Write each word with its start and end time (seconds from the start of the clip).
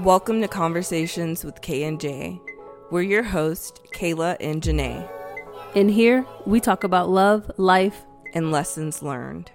Welcome 0.00 0.40
to 0.42 0.48
Conversations 0.48 1.44
with 1.44 1.60
K 1.60 1.84
and 1.84 2.00
J. 2.00 2.40
We're 2.90 3.02
your 3.02 3.22
hosts, 3.22 3.80
Kayla 3.92 4.36
and 4.40 4.60
Janae, 4.60 5.08
And 5.74 5.90
here 5.90 6.26
we 6.44 6.60
talk 6.60 6.82
about 6.84 7.08
love, 7.08 7.50
life, 7.56 8.02
and 8.32 8.50
lessons 8.50 9.02
learned. 9.02 9.50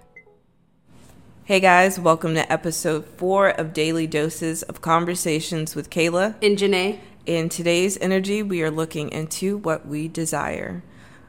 Hey 1.44 1.60
guys, 1.60 2.00
welcome 2.00 2.34
to 2.34 2.50
episode 2.50 3.04
four 3.04 3.50
of 3.50 3.72
Daily 3.72 4.06
Doses 4.06 4.62
of 4.62 4.80
Conversations 4.80 5.76
with 5.76 5.90
Kayla. 5.90 6.34
and 6.42 6.56
Janae. 6.56 6.98
In 7.26 7.48
today's 7.48 7.98
energy, 7.98 8.42
we 8.42 8.62
are 8.62 8.70
looking 8.70 9.10
into 9.10 9.58
what 9.58 9.86
we 9.86 10.08
desire. 10.08 10.82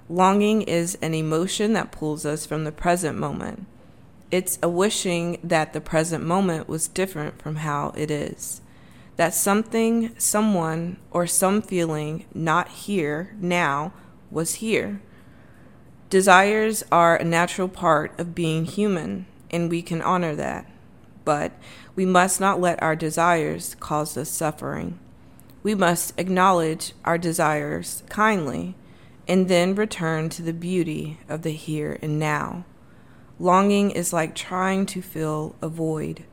Longing 0.09 0.61
is 0.61 0.97
an 1.01 1.13
emotion 1.13 1.73
that 1.73 1.91
pulls 1.91 2.25
us 2.25 2.45
from 2.45 2.63
the 2.63 2.71
present 2.71 3.17
moment. 3.17 3.65
It's 4.31 4.57
a 4.63 4.69
wishing 4.69 5.37
that 5.43 5.73
the 5.73 5.81
present 5.81 6.23
moment 6.23 6.69
was 6.69 6.87
different 6.87 7.41
from 7.41 7.57
how 7.57 7.93
it 7.97 8.09
is. 8.09 8.61
That 9.17 9.33
something, 9.33 10.17
someone, 10.17 10.97
or 11.11 11.27
some 11.27 11.61
feeling 11.61 12.25
not 12.33 12.69
here 12.69 13.35
now 13.39 13.93
was 14.31 14.55
here. 14.55 15.01
Desires 16.09 16.83
are 16.91 17.15
a 17.15 17.23
natural 17.23 17.67
part 17.67 18.17
of 18.19 18.35
being 18.35 18.65
human, 18.65 19.27
and 19.49 19.69
we 19.69 19.81
can 19.81 20.01
honor 20.01 20.35
that. 20.35 20.69
But 21.23 21.51
we 21.95 22.05
must 22.05 22.41
not 22.41 22.59
let 22.59 22.81
our 22.81 22.95
desires 22.95 23.75
cause 23.79 24.17
us 24.17 24.29
suffering. 24.29 24.99
We 25.63 25.75
must 25.75 26.19
acknowledge 26.19 26.93
our 27.05 27.17
desires 27.17 28.03
kindly 28.09 28.75
and 29.27 29.47
then 29.47 29.75
return 29.75 30.29
to 30.29 30.41
the 30.41 30.53
beauty 30.53 31.19
of 31.29 31.43
the 31.43 31.51
here 31.51 31.99
and 32.01 32.17
now. 32.17 32.65
Longing 33.39 33.91
is 33.91 34.11
like 34.13 34.35
trying 34.35 34.85
to 34.87 35.01
fill 35.01 35.55
a 35.61 35.69
void. 35.69 36.23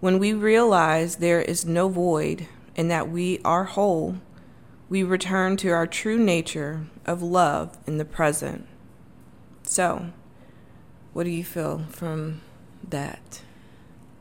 When 0.00 0.20
we 0.20 0.32
realize 0.32 1.16
there 1.16 1.42
is 1.42 1.66
no 1.66 1.88
void 1.88 2.46
and 2.76 2.88
that 2.88 3.10
we 3.10 3.40
are 3.44 3.64
whole, 3.64 4.18
we 4.88 5.02
return 5.02 5.56
to 5.58 5.70
our 5.70 5.88
true 5.88 6.18
nature 6.18 6.86
of 7.04 7.20
love 7.20 7.76
in 7.84 7.98
the 7.98 8.04
present. 8.04 8.66
So, 9.64 10.12
what 11.12 11.24
do 11.24 11.30
you 11.30 11.44
feel 11.44 11.84
from 11.90 12.42
that? 12.88 13.42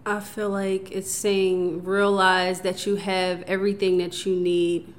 I 0.03 0.19
feel 0.19 0.49
like 0.49 0.91
it's 0.91 1.11
saying 1.11 1.83
realize 1.83 2.61
that 2.61 2.87
you 2.87 2.95
have 2.95 3.43
everything 3.43 3.99
that 3.99 4.25
you 4.25 4.35
need 4.35 4.91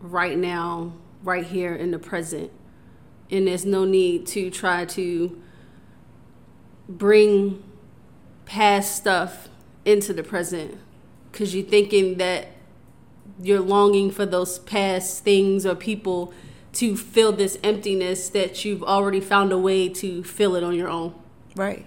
right 0.00 0.36
now, 0.36 0.92
right 1.22 1.46
here 1.46 1.74
in 1.74 1.92
the 1.92 1.98
present. 1.98 2.50
And 3.30 3.48
there's 3.48 3.64
no 3.64 3.86
need 3.86 4.26
to 4.28 4.50
try 4.50 4.84
to 4.84 5.40
bring 6.88 7.62
past 8.44 8.94
stuff 8.94 9.48
into 9.88 10.12
the 10.12 10.22
present 10.22 10.78
because 11.32 11.54
you're 11.54 11.64
thinking 11.64 12.18
that 12.18 12.48
you're 13.40 13.60
longing 13.60 14.10
for 14.10 14.26
those 14.26 14.58
past 14.60 15.24
things 15.24 15.64
or 15.64 15.74
people 15.74 16.32
to 16.72 16.96
fill 16.96 17.32
this 17.32 17.58
emptiness 17.64 18.28
that 18.28 18.64
you've 18.64 18.82
already 18.82 19.20
found 19.20 19.50
a 19.52 19.58
way 19.58 19.88
to 19.88 20.22
fill 20.22 20.54
it 20.54 20.62
on 20.62 20.74
your 20.74 20.88
own. 20.88 21.14
Right. 21.56 21.86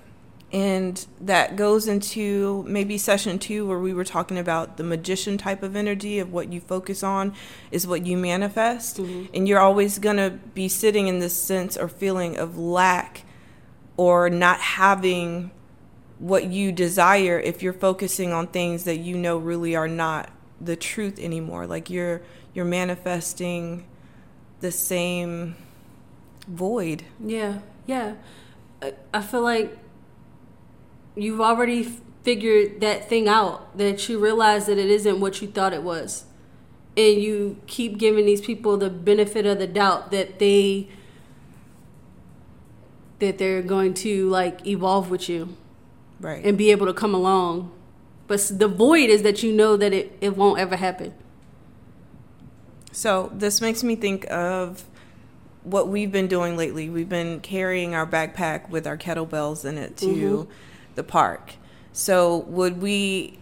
And 0.52 1.05
that 1.22 1.55
goes 1.55 1.88
into 1.88 2.66
maybe 2.67 2.97
session 2.97 3.39
two, 3.39 3.66
where 3.66 3.79
we 3.79 3.94
were 3.94 4.03
talking 4.03 4.38
about 4.38 4.75
the 4.75 4.83
magician 4.83 5.38
type 5.38 5.63
of 5.63 5.77
energy 5.77 6.19
of 6.19 6.33
what 6.33 6.52
you 6.52 6.59
focus 6.59 7.03
on 7.03 7.33
is 7.72 7.88
what 7.88 8.05
you 8.05 8.17
manifest. 8.17 8.97
Mm-hmm. 8.97 9.33
And 9.33 9.47
you're 9.47 9.59
always 9.59 9.97
going 9.97 10.17
to 10.17 10.31
be 10.53 10.67
sitting 10.67 11.07
in 11.07 11.19
this 11.19 11.38
sense 11.38 11.77
or 11.77 11.88
feeling 11.88 12.38
of 12.38 12.57
lack 12.57 13.23
or 13.95 14.29
not 14.29 14.59
having 14.59 15.52
what 16.22 16.45
you 16.45 16.72
desire 16.72 17.39
if 17.39 17.64
you're 17.64 17.73
focusing 17.73 18.31
on 18.31 18.45
things 18.45 18.83
that 18.83 18.97
you 18.97 19.17
know 19.17 19.39
really 19.39 19.75
are 19.75 19.88
not 19.88 20.30
the 20.61 20.75
truth 20.75 21.17
anymore. 21.17 21.66
Like 21.66 21.89
you're 21.89 22.22
you're 22.53 22.63
manifesting 22.63 23.86
the 24.59 24.72
same 24.72 25.55
void. 26.47 27.03
Yeah, 27.19 27.59
yeah. 27.88 28.13
I, 28.84 28.94
I 29.12 29.22
feel 29.22 29.41
like 29.41 29.75
you've 31.16 31.41
already 31.41 31.91
figured 32.23 32.81
that 32.81 33.09
thing 33.09 33.28
out, 33.28 33.75
that 33.75 34.07
you 34.07 34.19
realize 34.19 34.67
that 34.67 34.78
it 34.78 34.91
isn't 34.91 35.19
what 35.19 35.41
you 35.41 35.47
thought 35.47 35.73
it 35.73 35.81
was. 35.81 36.25
And 36.96 37.19
you 37.19 37.57
keep 37.66 37.97
giving 37.97 38.28
these 38.28 38.41
people 38.41 38.78
the 38.78 38.91
benefit 38.91 39.47
of 39.47 39.57
the 39.57 39.66
doubt 39.66 40.12
that 40.12 40.38
they 40.38 40.90
that 43.17 43.40
they're 43.40 43.63
going 43.63 43.96
to 43.96 44.29
like 44.29 44.67
evolve 44.67 45.09
with 45.09 45.28
you 45.28 45.57
Right. 46.22 46.46
and 46.46 46.58
be 46.58 46.72
able 46.72 46.86
to 46.86 46.94
come 46.94 47.14
along. 47.14 47.72
But 48.28 48.50
the 48.54 48.68
void 48.68 49.09
is 49.09 49.24
that 49.24 49.44
you 49.44 49.52
know 49.52 49.76
that 49.76 49.92
it, 49.92 50.18
it 50.22 50.38
won't 50.38 50.59
ever 50.59 50.78
happen. 50.78 51.14
So 52.92 53.32
this 53.34 53.59
makes 53.59 53.84
me 53.84 53.96
think 53.96 54.30
of 54.32 54.86
what 55.64 55.88
we've 55.88 56.12
been 56.12 56.28
doing 56.28 56.56
lately. 56.56 56.90
We've 56.90 57.09
been 57.09 57.40
carrying 57.40 57.96
our 57.96 58.06
backpack 58.06 58.70
with 58.70 58.88
our 58.88 58.98
kettlebells 58.98 59.66
in 59.66 59.78
it 59.78 59.98
to 59.98 60.06
mm-hmm. 60.06 60.52
the 60.96 61.04
park. 61.04 61.54
So 61.94 62.38
would 62.38 62.82
we 62.82 63.38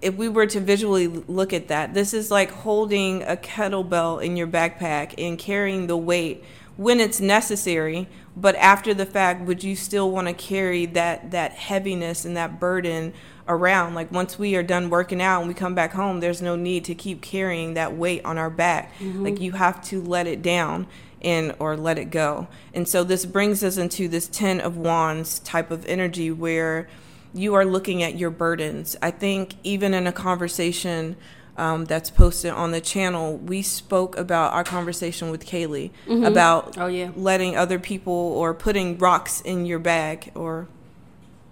if 0.00 0.14
we 0.14 0.28
were 0.28 0.46
to 0.46 0.60
visually 0.60 1.08
look 1.08 1.52
at 1.52 1.68
that, 1.68 1.92
this 1.92 2.14
is 2.14 2.30
like 2.30 2.50
holding 2.50 3.22
a 3.24 3.36
kettlebell 3.36 4.22
in 4.22 4.36
your 4.36 4.46
backpack 4.46 5.14
and 5.18 5.38
carrying 5.38 5.86
the 5.86 5.96
weight 5.96 6.44
when 6.78 7.00
it's 7.00 7.20
necessary, 7.20 8.08
but 8.36 8.54
after 8.54 8.94
the 8.94 9.04
fact 9.04 9.44
would 9.44 9.64
you 9.64 9.74
still 9.74 10.12
want 10.12 10.28
to 10.28 10.32
carry 10.32 10.86
that 10.86 11.32
that 11.32 11.52
heaviness 11.52 12.24
and 12.24 12.36
that 12.36 12.60
burden 12.60 13.12
around? 13.48 13.94
Like 13.94 14.12
once 14.12 14.38
we 14.38 14.54
are 14.54 14.62
done 14.62 14.88
working 14.88 15.20
out 15.20 15.40
and 15.40 15.48
we 15.48 15.54
come 15.54 15.74
back 15.74 15.92
home 15.92 16.20
there's 16.20 16.40
no 16.40 16.54
need 16.54 16.84
to 16.84 16.94
keep 16.94 17.20
carrying 17.20 17.74
that 17.74 17.96
weight 17.96 18.24
on 18.24 18.38
our 18.38 18.48
back. 18.48 18.94
Mm-hmm. 19.00 19.24
Like 19.24 19.40
you 19.40 19.52
have 19.52 19.82
to 19.86 20.00
let 20.00 20.28
it 20.28 20.40
down 20.40 20.86
and 21.20 21.52
or 21.58 21.76
let 21.76 21.98
it 21.98 22.10
go. 22.10 22.46
And 22.72 22.86
so 22.86 23.02
this 23.02 23.26
brings 23.26 23.64
us 23.64 23.76
into 23.76 24.06
this 24.06 24.28
10 24.28 24.60
of 24.60 24.76
wands 24.76 25.40
type 25.40 25.72
of 25.72 25.84
energy 25.86 26.30
where 26.30 26.88
you 27.34 27.54
are 27.54 27.64
looking 27.64 28.04
at 28.04 28.16
your 28.16 28.30
burdens. 28.30 28.96
I 29.02 29.10
think 29.10 29.56
even 29.64 29.94
in 29.94 30.06
a 30.06 30.12
conversation 30.12 31.16
um, 31.58 31.84
that's 31.86 32.10
posted 32.10 32.50
on 32.52 32.70
the 32.70 32.80
channel 32.80 33.36
we 33.38 33.60
spoke 33.62 34.16
about 34.16 34.52
our 34.52 34.64
conversation 34.64 35.30
with 35.30 35.44
kaylee 35.46 35.90
about 36.24 36.78
Oh, 36.78 36.86
yeah. 36.86 37.10
letting 37.16 37.56
other 37.56 37.78
people 37.78 38.12
or 38.12 38.54
putting 38.54 38.96
rocks 38.98 39.40
in 39.42 39.66
your 39.66 39.78
bag 39.78 40.30
or 40.34 40.68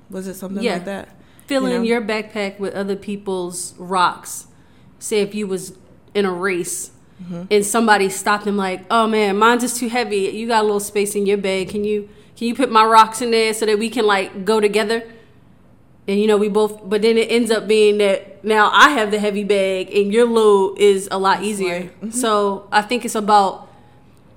was 0.09 0.27
it 0.27 0.35
something 0.35 0.63
Yeah. 0.63 0.75
like 0.75 0.85
that 0.87 1.09
filling 1.47 1.73
You 1.73 1.79
know? 1.79 1.85
your 1.85 2.01
backpack 2.03 2.59
with 2.59 2.75
other 2.75 2.97
people's 2.97 3.75
rocks. 3.79 4.47
Say 4.99 5.21
if 5.21 5.35
you 5.35 5.47
was 5.47 5.73
in 6.15 6.25
a 6.25 6.33
race 6.33 6.91
Mm-hmm. 7.23 7.43
and 7.51 7.65
somebody 7.65 8.11
stopped 8.11 8.45
them 8.45 8.59
like, 8.59 8.85
"Oh 8.91 9.07
man, 9.07 9.39
mine's 9.39 9.63
just 9.63 9.79
too 9.79 9.89
heavy. 9.89 10.19
You 10.39 10.47
got 10.47 10.61
a 10.61 10.65
little 10.65 10.81
space 10.81 11.15
in 11.15 11.25
your 11.25 11.39
bag. 11.39 11.71
Can 11.71 11.83
you 11.83 12.11
can 12.37 12.47
you 12.47 12.55
put 12.55 12.71
my 12.71 12.85
rocks 12.85 13.23
in 13.23 13.31
there 13.31 13.55
so 13.55 13.65
that 13.65 13.79
we 13.79 13.89
can 13.89 14.05
like 14.07 14.45
go 14.45 14.61
together?" 14.61 15.03
And 16.09 16.21
you 16.21 16.27
know, 16.27 16.37
we 16.37 16.49
both 16.49 16.89
but 16.89 17.03
then 17.03 17.19
it 17.19 17.31
ends 17.31 17.51
up 17.51 17.67
being 17.67 17.99
that 17.99 18.45
now 18.45 18.71
I 18.73 18.91
have 18.91 19.11
the 19.11 19.19
heavy 19.19 19.45
bag 19.45 19.93
and 19.93 20.13
your 20.13 20.27
load 20.27 20.79
is 20.79 21.09
a 21.11 21.19
lot 21.19 21.43
easier. 21.43 21.83
Mm-hmm. 21.83 22.11
So, 22.11 22.69
I 22.71 22.83
think 22.83 23.05
it's 23.05 23.17
about 23.17 23.69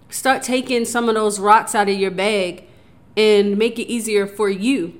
start 0.10 0.42
taking 0.42 0.86
some 0.86 1.10
of 1.10 1.16
those 1.16 1.40
rocks 1.40 1.76
out 1.76 1.88
of 1.90 1.96
your 1.98 2.12
bag 2.12 2.64
and 3.16 3.58
make 3.58 3.78
it 3.78 3.88
easier 3.88 4.26
for 4.26 4.50
you 4.50 5.00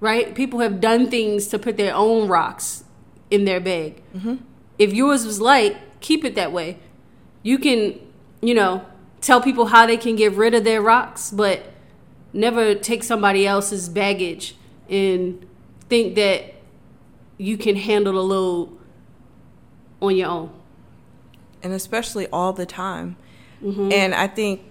right? 0.00 0.34
People 0.34 0.60
have 0.60 0.80
done 0.80 1.10
things 1.10 1.46
to 1.48 1.58
put 1.58 1.76
their 1.76 1.94
own 1.94 2.26
rocks 2.26 2.84
in 3.30 3.44
their 3.44 3.60
bag. 3.60 4.02
If 4.78 4.92
yours 4.92 5.26
was 5.26 5.40
light, 5.40 5.76
keep 6.00 6.24
it 6.24 6.34
that 6.34 6.52
way. 6.52 6.78
You 7.42 7.58
can, 7.58 8.00
you 8.40 8.54
know, 8.54 8.84
tell 9.20 9.40
people 9.40 9.66
how 9.66 9.86
they 9.86 9.98
can 9.98 10.16
get 10.16 10.32
rid 10.32 10.54
of 10.54 10.64
their 10.64 10.80
rocks, 10.80 11.30
but 11.30 11.66
never 12.32 12.74
take 12.74 13.04
somebody 13.04 13.46
else's 13.46 13.88
baggage 13.88 14.56
and 14.88 15.46
think 15.90 16.14
that 16.14 16.54
you 17.36 17.58
can 17.58 17.76
handle 17.76 18.14
the 18.14 18.22
load 18.22 18.78
on 20.00 20.16
your 20.16 20.28
own. 20.28 20.50
and 21.62 21.74
especially 21.74 22.26
all 22.28 22.54
the 22.54 22.64
time. 22.64 23.16
Mm-hmm. 23.62 23.92
And 23.92 24.14
I 24.14 24.26
think 24.28 24.62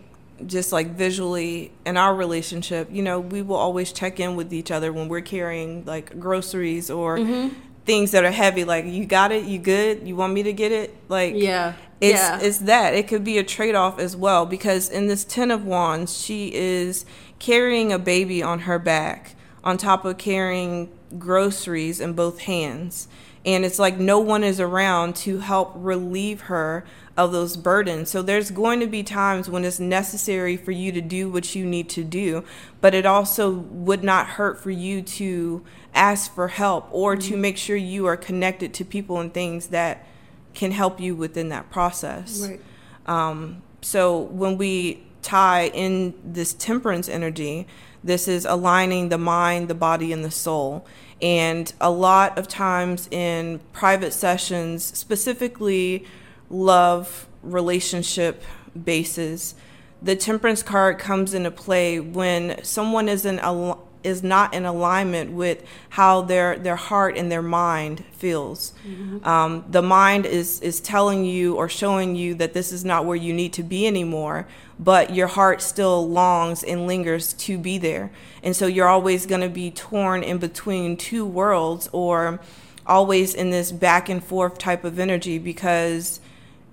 just 0.48 0.72
like 0.72 0.96
visually 0.96 1.72
in 1.86 1.98
our 1.98 2.16
relationship, 2.16 2.90
you 2.92 3.04
know, 3.04 3.20
we 3.20 3.44
will 3.44 3.58
always 3.58 3.92
check 3.94 4.20
in 4.20 4.36
with 4.36 4.52
each 4.52 4.72
other 4.72 4.92
when 4.92 5.08
we're 5.08 5.22
carrying 5.22 5.86
like 5.86 6.20
groceries 6.20 6.90
or 6.90 7.20
mm-hmm. 7.20 7.54
things 7.86 8.10
that 8.12 8.24
are 8.26 8.32
heavy. 8.32 8.64
Like, 8.64 8.86
you 8.86 9.06
got 9.06 9.32
it? 9.32 9.44
You 9.44 9.60
good? 9.60 10.08
You 10.08 10.16
want 10.16 10.34
me 10.34 10.42
to 10.44 10.54
get 10.54 10.72
it? 10.72 10.96
Like, 11.10 11.36
Yeah. 11.36 11.74
it's 12.02 12.20
yeah. 12.20 12.40
it's 12.42 12.58
that 12.60 12.96
it 12.96 13.08
could 13.08 13.24
be 13.24 13.38
a 13.38 13.44
trade-off 13.44 14.00
as 14.00 14.16
well 14.16 14.48
because 14.48 14.90
in 14.90 15.06
this 15.08 15.24
10 15.26 15.52
of 15.52 15.66
wands 15.66 16.18
she 16.18 16.52
is 16.56 17.06
carrying 17.38 17.94
a 17.94 18.00
baby 18.00 18.42
on 18.42 18.62
her 18.62 18.80
back 18.80 19.36
on 19.64 19.78
top 19.78 20.06
of 20.06 20.18
carrying 20.18 20.90
groceries 21.18 22.00
in 22.00 22.14
both 22.14 22.42
hands. 22.42 23.08
And 23.46 23.64
it's 23.64 23.80
like 23.80 23.98
no 23.98 24.20
one 24.20 24.44
is 24.44 24.60
around 24.60 25.16
to 25.18 25.40
help 25.40 25.72
relieve 25.76 26.42
her 26.42 26.86
of 27.16 27.32
those 27.32 27.58
burdens. 27.58 28.10
So 28.10 28.22
there's 28.22 28.52
going 28.52 28.80
to 28.82 28.88
be 28.88 29.02
times 29.04 29.50
when 29.50 29.66
it's 29.66 29.80
necessary 29.80 30.56
for 30.56 30.72
you 30.72 30.92
to 30.92 31.02
do 31.02 31.30
what 31.30 31.56
you 31.56 31.66
need 31.66 31.90
to 31.90 32.04
do, 32.04 32.44
but 32.82 32.94
it 32.94 33.06
also 33.06 33.52
would 33.52 34.04
not 34.04 34.28
hurt 34.28 34.62
for 34.62 34.72
you 34.72 35.02
to 35.02 35.64
ask 35.94 36.34
for 36.34 36.50
help 36.50 36.88
or 36.92 37.16
mm-hmm. 37.16 37.30
to 37.30 37.38
make 37.38 37.58
sure 37.58 37.76
you 37.76 38.06
are 38.06 38.18
connected 38.18 38.74
to 38.76 38.86
people 38.86 39.20
and 39.20 39.34
things 39.34 39.68
that 39.68 40.06
can 40.54 40.72
help 40.72 41.00
you 41.00 41.16
within 41.16 41.50
that 41.50 41.70
process. 41.70 42.48
Right. 42.48 42.62
Um, 43.06 43.64
so 43.82 44.20
when 44.20 44.58
we 44.58 45.04
tie 45.22 45.68
in 45.68 46.14
this 46.24 46.54
temperance 46.54 47.10
energy, 47.10 47.68
this 48.04 48.28
is 48.28 48.46
aligning 48.46 49.10
the 49.10 49.18
mind, 49.18 49.68
the 49.68 49.76
body, 49.76 50.14
and 50.14 50.24
the 50.24 50.32
soul. 50.32 50.86
And 51.22 51.72
a 51.82 51.92
lot 51.92 52.38
of 52.38 52.48
times 52.48 53.08
in 53.12 53.60
private 53.74 54.14
sessions, 54.14 54.84
specifically 54.84 56.06
love 56.50 57.28
relationship 57.44 58.44
bases, 58.82 59.56
the 60.02 60.16
temperance 60.16 60.64
card 60.64 60.98
comes 60.98 61.34
into 61.34 61.52
play 61.52 62.00
when 62.00 62.64
someone 62.64 63.10
isn't 63.10 63.40
a 63.40 63.78
is 64.04 64.24
not 64.24 64.54
in 64.54 64.66
alignment 64.66 65.32
with 65.32 65.64
how 65.90 66.22
their 66.22 66.58
their 66.58 66.76
heart 66.76 67.18
and 67.18 67.32
their 67.32 67.42
mind 67.42 68.04
feels. 68.12 68.74
Mm-hmm. 68.88 69.28
Um, 69.28 69.66
the 69.70 69.82
mind 69.82 70.26
is 70.26 70.62
is 70.62 70.80
telling 70.80 71.26
you 71.26 71.56
or 71.56 71.68
showing 71.70 72.16
you 72.16 72.36
that 72.36 72.54
this 72.54 72.72
is 72.72 72.86
not 72.86 73.06
where 73.06 73.16
you 73.16 73.34
need 73.34 73.54
to 73.54 73.64
be 73.64 73.88
anymore, 73.88 74.48
but 74.80 75.14
your 75.14 75.28
heart 75.28 75.62
still 75.62 76.08
longs 76.08 76.64
and 76.64 76.88
lingers 76.88 77.34
to 77.34 77.58
be 77.58 77.78
there, 77.78 78.12
and 78.44 78.56
so 78.56 78.68
you're 78.68 78.88
always 78.88 79.26
going 79.26 79.42
to 79.42 79.50
be 79.50 79.72
torn 79.72 80.24
in 80.24 80.38
between 80.38 80.98
two 80.98 81.26
worlds 81.26 81.90
or 81.92 82.40
always 82.86 83.36
in 83.36 83.52
this 83.52 83.72
back 83.72 84.10
and 84.10 84.24
forth 84.24 84.58
type 84.58 84.84
of 84.84 84.98
energy 85.00 85.38
because 85.38 86.20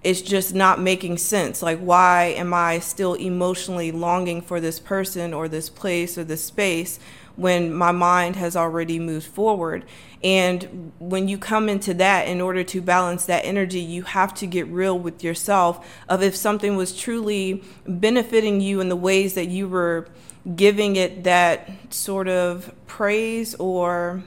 it's 0.02 0.20
just 0.22 0.54
not 0.54 0.80
making 0.80 1.18
sense. 1.18 1.62
Like, 1.62 1.78
why 1.78 2.26
am 2.36 2.54
I 2.54 2.78
still 2.78 3.14
emotionally 3.14 3.90
longing 3.90 4.40
for 4.40 4.60
this 4.60 4.78
person 4.78 5.34
or 5.34 5.48
this 5.48 5.68
place 5.68 6.16
or 6.16 6.24
this 6.24 6.44
space 6.44 6.98
when 7.34 7.72
my 7.72 7.92
mind 7.92 8.36
has 8.36 8.56
already 8.56 8.98
moved 8.98 9.26
forward? 9.26 9.84
And 10.22 10.92
when 10.98 11.28
you 11.28 11.38
come 11.38 11.68
into 11.68 11.92
that, 11.94 12.28
in 12.28 12.40
order 12.40 12.64
to 12.64 12.80
balance 12.80 13.26
that 13.26 13.44
energy, 13.44 13.80
you 13.80 14.02
have 14.02 14.34
to 14.34 14.46
get 14.46 14.66
real 14.68 14.98
with 14.98 15.22
yourself 15.22 15.86
of 16.08 16.22
if 16.22 16.34
something 16.34 16.76
was 16.76 16.96
truly 16.96 17.62
benefiting 17.86 18.60
you 18.60 18.80
in 18.80 18.88
the 18.88 18.96
ways 18.96 19.34
that 19.34 19.48
you 19.48 19.68
were 19.68 20.08
giving 20.54 20.96
it 20.96 21.24
that 21.24 21.68
sort 21.90 22.28
of 22.28 22.72
praise 22.86 23.54
or 23.56 24.22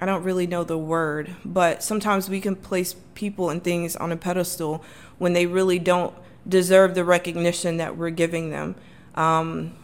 I 0.00 0.06
don't 0.06 0.22
really 0.22 0.46
know 0.46 0.64
the 0.64 0.78
word, 0.78 1.30
but 1.44 1.82
sometimes 1.82 2.28
we 2.28 2.40
can 2.40 2.56
place 2.56 2.94
people 3.14 3.50
and 3.50 3.62
things 3.62 3.96
on 3.96 4.12
a 4.12 4.16
pedestal 4.16 4.84
when 5.18 5.32
they 5.32 5.46
really 5.46 5.78
don't 5.78 6.14
deserve 6.46 6.94
the 6.94 7.04
recognition 7.04 7.78
that 7.78 7.96
we're 7.96 8.10
giving 8.10 8.50
them. 8.50 8.74
Um, 9.14 9.74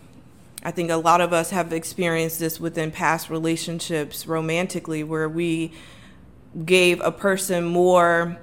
I 0.63 0.71
think 0.73 0.91
a 0.91 0.97
lot 0.97 1.21
of 1.21 1.33
us 1.33 1.51
have 1.51 1.73
experienced 1.73 2.39
this 2.39 2.61
within 2.61 2.91
past 2.91 3.31
relationships 3.31 4.27
romantically 4.27 5.03
where 5.03 5.29
we 5.29 5.73
gave 6.67 7.01
a 7.01 7.13
person 7.13 7.65
more 7.65 8.39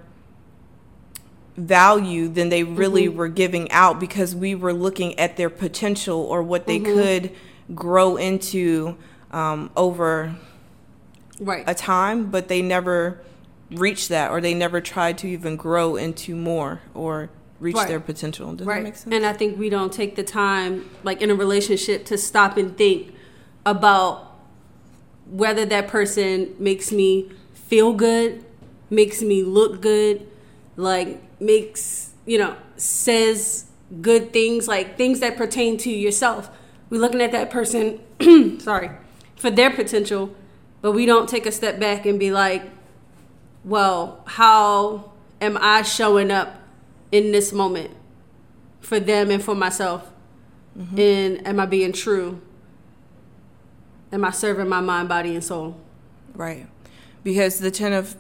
value 1.58 2.28
than 2.28 2.50
they 2.50 2.63
really 2.63 3.06
mm-hmm. 3.08 3.18
were 3.18 3.28
giving 3.28 3.70
out 3.72 4.00
because 4.00 4.36
we 4.36 4.56
were 4.56 4.74
looking 4.74 5.18
at 5.20 5.38
their 5.38 5.50
potential 5.50 6.20
or 6.20 6.42
what 6.42 6.66
they 6.66 6.80
mm-hmm. 6.80 6.94
could 6.94 7.31
grow 7.75 8.16
into 8.16 8.96
um, 9.31 9.70
over 9.75 10.36
right. 11.39 11.63
a 11.68 11.74
time, 11.74 12.30
but 12.30 12.48
they 12.48 12.62
never 12.62 13.22
reach 13.72 14.07
that 14.07 14.31
or 14.31 14.39
they 14.39 14.54
never 14.54 14.80
tried 14.80 15.18
to 15.19 15.28
even 15.28 15.56
grow 15.56 15.95
into 15.95 16.36
more 16.36 16.81
or 16.94 17.30
reach 17.60 17.75
right. 17.75 17.88
their 17.88 18.00
potential. 18.00 18.54
Does 18.56 18.68
right. 18.68 18.78
that 18.78 18.84
make 18.84 18.95
sense? 18.95 19.13
And 19.13 19.25
I 19.25 19.34
think 19.34 19.57
we 19.57 19.69
don't 19.69 19.92
take 19.92 20.16
the 20.16 20.24
time, 20.24 20.89
like 21.04 21.22
in 21.22 21.30
a 21.30 21.36
relationship, 21.36 22.06
to 22.06 22.18
stop 22.18 22.57
and 22.57 22.78
think 22.78 23.13
about 23.66 24.36
whether 25.30 25.66
that 25.66 25.88
person 25.88 26.56
makes 26.60 26.92
me 26.92 27.31
feel 27.54 27.94
good, 27.94 28.45
makes 28.89 29.22
me 29.22 29.44
look 29.44 29.81
good, 29.81 30.28
like 30.75 31.22
makes, 31.42 32.13
you 32.25 32.38
know, 32.38 32.56
says 32.78 33.66
good 34.01 34.31
things, 34.31 34.68
like 34.68 34.98
things 34.98 35.19
that 35.19 35.36
pertain 35.36 35.78
to 35.78 35.89
yourself. 35.89 36.50
We're 36.89 37.01
looking 37.01 37.22
at 37.22 37.31
that 37.34 37.50
person, 37.50 38.00
sorry, 38.60 38.92
for 39.36 39.50
their 39.50 39.72
potential, 39.72 40.34
but 40.81 40.91
we 40.91 41.06
don't 41.06 41.27
take 41.27 41.45
a 41.45 41.51
step 41.51 41.79
back 41.79 42.06
and 42.06 42.19
be 42.19 42.31
like, 42.31 42.63
well, 43.63 44.24
how 44.25 45.12
am 45.41 45.57
I 45.59 45.81
showing 45.81 46.31
up 46.31 46.56
in 47.12 47.31
this 47.31 47.51
moment 47.51 47.91
for 48.79 49.00
them 49.00 49.29
and 49.31 49.44
for 49.44 49.56
myself? 49.56 50.09
Mm-hmm. 50.77 51.00
And 51.00 51.47
am 51.47 51.59
I 51.59 51.65
being 51.65 51.91
true? 51.91 52.41
Am 54.12 54.24
I 54.24 54.31
serving 54.31 54.69
my 54.69 54.79
mind, 54.79 55.09
body, 55.09 55.33
and 55.33 55.44
soul? 55.44 55.77
Right. 56.33 56.68
Because 57.24 57.59
the 57.59 57.71
Ten 57.71 57.94
of 57.94 58.15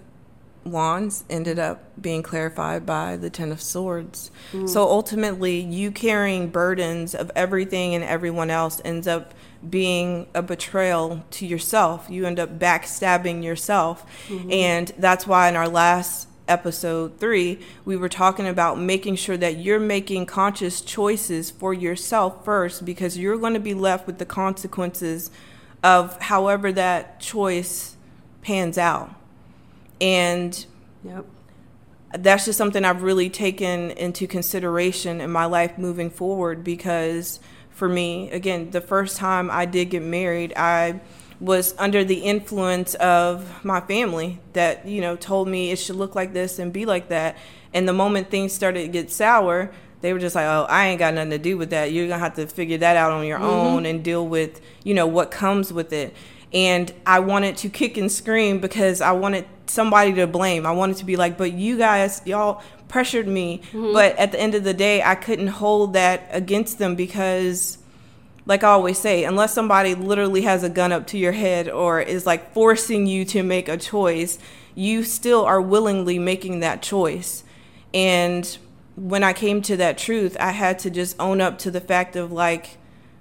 Wands 0.71 1.23
ended 1.29 1.59
up 1.59 1.83
being 2.01 2.23
clarified 2.23 2.85
by 2.85 3.17
the 3.17 3.29
Ten 3.29 3.51
of 3.51 3.61
Swords. 3.61 4.31
Mm. 4.51 4.69
So 4.69 4.83
ultimately, 4.83 5.59
you 5.59 5.91
carrying 5.91 6.49
burdens 6.49 7.15
of 7.15 7.31
everything 7.35 7.95
and 7.95 8.03
everyone 8.03 8.49
else 8.49 8.81
ends 8.85 9.07
up 9.07 9.33
being 9.67 10.27
a 10.33 10.41
betrayal 10.41 11.23
to 11.31 11.45
yourself. 11.45 12.07
You 12.09 12.25
end 12.25 12.39
up 12.39 12.59
backstabbing 12.59 13.43
yourself. 13.43 14.05
Mm-hmm. 14.27 14.51
And 14.51 14.91
that's 14.97 15.25
why 15.25 15.49
in 15.49 15.55
our 15.55 15.67
last 15.67 16.27
episode 16.47 17.19
three, 17.19 17.59
we 17.85 17.97
were 17.97 18.09
talking 18.09 18.47
about 18.47 18.79
making 18.79 19.15
sure 19.15 19.37
that 19.37 19.57
you're 19.57 19.79
making 19.79 20.25
conscious 20.25 20.81
choices 20.81 21.51
for 21.51 21.73
yourself 21.73 22.45
first 22.45 22.85
because 22.85 23.17
you're 23.17 23.37
going 23.37 23.53
to 23.53 23.59
be 23.59 23.73
left 23.73 24.07
with 24.07 24.17
the 24.17 24.25
consequences 24.25 25.29
of 25.83 26.19
however 26.21 26.71
that 26.71 27.19
choice 27.19 27.95
pans 28.41 28.77
out. 28.77 29.13
And 29.99 30.65
yep. 31.03 31.25
that's 32.13 32.45
just 32.45 32.57
something 32.57 32.85
I've 32.85 33.03
really 33.03 33.29
taken 33.29 33.91
into 33.91 34.27
consideration 34.27 35.21
in 35.21 35.31
my 35.31 35.45
life 35.45 35.77
moving 35.77 36.09
forward 36.09 36.63
because 36.63 37.39
for 37.77 37.87
me. 37.87 38.29
Again, 38.31 38.71
the 38.71 38.81
first 38.81 39.17
time 39.17 39.49
I 39.51 39.65
did 39.65 39.91
get 39.91 40.01
married, 40.01 40.51
I 40.57 40.99
was 41.39 41.75
under 41.77 42.03
the 42.03 42.15
influence 42.15 42.95
of 42.95 43.63
my 43.63 43.79
family 43.79 44.39
that, 44.53 44.87
you 44.87 44.99
know, 44.99 45.15
told 45.15 45.47
me 45.47 45.71
it 45.71 45.77
should 45.77 45.95
look 45.95 46.15
like 46.15 46.33
this 46.33 46.57
and 46.57 46.73
be 46.73 46.85
like 46.85 47.09
that. 47.09 47.37
And 47.73 47.87
the 47.87 47.93
moment 47.93 48.31
things 48.31 48.51
started 48.51 48.81
to 48.81 48.87
get 48.87 49.11
sour, 49.11 49.71
they 50.01 50.11
were 50.11 50.19
just 50.19 50.35
like, 50.35 50.45
oh, 50.45 50.65
I 50.67 50.87
ain't 50.87 50.99
got 50.99 51.13
nothing 51.13 51.29
to 51.31 51.37
do 51.37 51.57
with 51.57 51.69
that. 51.69 51.91
You're 51.91 52.07
going 52.07 52.19
to 52.19 52.23
have 52.23 52.35
to 52.35 52.47
figure 52.47 52.79
that 52.79 52.97
out 52.97 53.11
on 53.11 53.25
your 53.25 53.37
mm-hmm. 53.37 53.45
own 53.45 53.85
and 53.85 54.03
deal 54.03 54.27
with, 54.27 54.59
you 54.83 54.95
know, 54.95 55.05
what 55.05 55.29
comes 55.29 55.71
with 55.71 55.93
it. 55.93 56.15
And 56.53 56.91
I 57.05 57.19
wanted 57.19 57.57
to 57.57 57.69
kick 57.69 57.97
and 57.97 58.11
scream 58.11 58.59
because 58.59 59.01
I 59.01 59.11
wanted 59.11 59.45
somebody 59.69 60.13
to 60.13 60.27
blame. 60.27 60.65
I 60.65 60.71
wanted 60.71 60.97
to 60.97 61.05
be 61.05 61.15
like, 61.15 61.37
but 61.37 61.53
you 61.53 61.77
guys, 61.77 62.21
y'all 62.25 62.61
pressured 62.87 63.27
me. 63.27 63.61
Mm-hmm. 63.71 63.93
But 63.93 64.17
at 64.17 64.31
the 64.31 64.39
end 64.39 64.55
of 64.55 64.63
the 64.63 64.73
day, 64.73 65.01
I 65.01 65.15
couldn't 65.15 65.47
hold 65.47 65.93
that 65.93 66.27
against 66.31 66.79
them 66.79 66.95
because, 66.95 67.77
like 68.45 68.63
I 68.63 68.69
always 68.69 68.97
say, 68.97 69.23
unless 69.23 69.53
somebody 69.53 69.95
literally 69.95 70.41
has 70.41 70.63
a 70.63 70.69
gun 70.69 70.91
up 70.91 71.07
to 71.07 71.17
your 71.17 71.33
head 71.33 71.69
or 71.69 71.99
is 72.01 72.25
like 72.25 72.53
forcing 72.53 73.07
you 73.07 73.25
to 73.25 73.43
make 73.43 73.67
a 73.67 73.77
choice, 73.77 74.39
you 74.75 75.03
still 75.03 75.43
are 75.43 75.61
willingly 75.61 76.19
making 76.19 76.59
that 76.61 76.81
choice. 76.81 77.43
And 77.93 78.57
when 78.95 79.23
I 79.23 79.33
came 79.33 79.61
to 79.63 79.77
that 79.77 79.97
truth, 79.97 80.37
I 80.39 80.51
had 80.51 80.79
to 80.79 80.89
just 80.89 81.15
own 81.19 81.41
up 81.41 81.59
to 81.59 81.71
the 81.71 81.81
fact 81.81 82.15
of 82.15 82.31
like, 82.31 82.77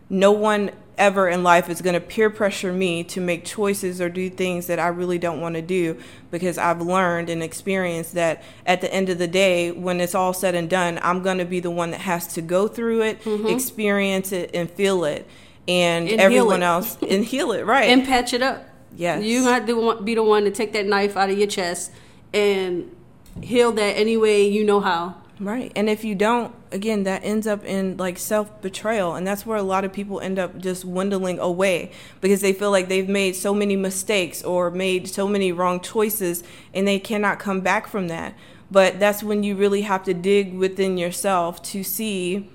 no 0.08 0.32
one 0.32 0.70
ever 0.98 1.28
in 1.28 1.42
life 1.42 1.68
is 1.68 1.82
going 1.82 1.94
to 1.94 2.00
peer 2.00 2.30
pressure 2.30 2.72
me 2.72 3.04
to 3.04 3.20
make 3.20 3.44
choices 3.44 4.00
or 4.00 4.08
do 4.08 4.30
things 4.30 4.66
that 4.66 4.78
I 4.78 4.88
really 4.88 5.18
don't 5.18 5.40
want 5.40 5.54
to 5.54 5.62
do 5.62 6.00
because 6.30 6.58
I've 6.58 6.80
learned 6.80 7.28
and 7.28 7.42
experienced 7.42 8.14
that 8.14 8.42
at 8.64 8.80
the 8.80 8.92
end 8.92 9.08
of 9.08 9.18
the 9.18 9.26
day, 9.26 9.70
when 9.70 10.00
it's 10.00 10.14
all 10.14 10.32
said 10.32 10.54
and 10.54 10.70
done, 10.70 10.98
I'm 11.02 11.22
going 11.22 11.38
to 11.38 11.44
be 11.44 11.60
the 11.60 11.70
one 11.70 11.90
that 11.90 12.00
has 12.00 12.26
to 12.34 12.42
go 12.42 12.68
through 12.68 13.02
it, 13.02 13.22
mm-hmm. 13.22 13.46
experience 13.46 14.32
it, 14.32 14.50
and 14.54 14.70
feel 14.70 15.04
it. 15.04 15.26
And, 15.68 16.08
and 16.08 16.20
everyone 16.20 16.62
else 16.62 16.96
and 17.10 17.24
heal 17.24 17.52
it, 17.52 17.66
right? 17.66 17.90
and 17.90 18.06
patch 18.06 18.32
it 18.32 18.42
up. 18.42 18.64
Yes. 18.94 19.22
You 19.22 19.44
have 19.44 19.66
to 19.66 20.00
be 20.02 20.14
the 20.14 20.22
one 20.22 20.44
to 20.44 20.50
take 20.50 20.72
that 20.72 20.86
knife 20.86 21.16
out 21.16 21.28
of 21.28 21.36
your 21.36 21.48
chest 21.48 21.92
and 22.32 22.94
heal 23.42 23.72
that 23.72 23.96
any 23.96 24.16
way 24.16 24.48
you 24.48 24.64
know 24.64 24.80
how. 24.80 25.16
Right. 25.38 25.70
And 25.76 25.90
if 25.90 26.02
you 26.02 26.14
don't, 26.14 26.54
again, 26.72 27.02
that 27.02 27.22
ends 27.22 27.46
up 27.46 27.62
in 27.64 27.98
like 27.98 28.16
self 28.16 28.62
betrayal. 28.62 29.14
And 29.14 29.26
that's 29.26 29.44
where 29.44 29.58
a 29.58 29.62
lot 29.62 29.84
of 29.84 29.92
people 29.92 30.18
end 30.20 30.38
up 30.38 30.56
just 30.56 30.82
dwindling 30.84 31.38
away 31.38 31.92
because 32.22 32.40
they 32.40 32.54
feel 32.54 32.70
like 32.70 32.88
they've 32.88 33.08
made 33.08 33.36
so 33.36 33.52
many 33.52 33.76
mistakes 33.76 34.42
or 34.42 34.70
made 34.70 35.08
so 35.08 35.28
many 35.28 35.52
wrong 35.52 35.80
choices 35.80 36.42
and 36.72 36.88
they 36.88 36.98
cannot 36.98 37.38
come 37.38 37.60
back 37.60 37.86
from 37.86 38.08
that. 38.08 38.34
But 38.70 38.98
that's 38.98 39.22
when 39.22 39.42
you 39.42 39.56
really 39.56 39.82
have 39.82 40.04
to 40.04 40.14
dig 40.14 40.54
within 40.54 40.96
yourself 40.96 41.62
to 41.64 41.84
see 41.84 42.48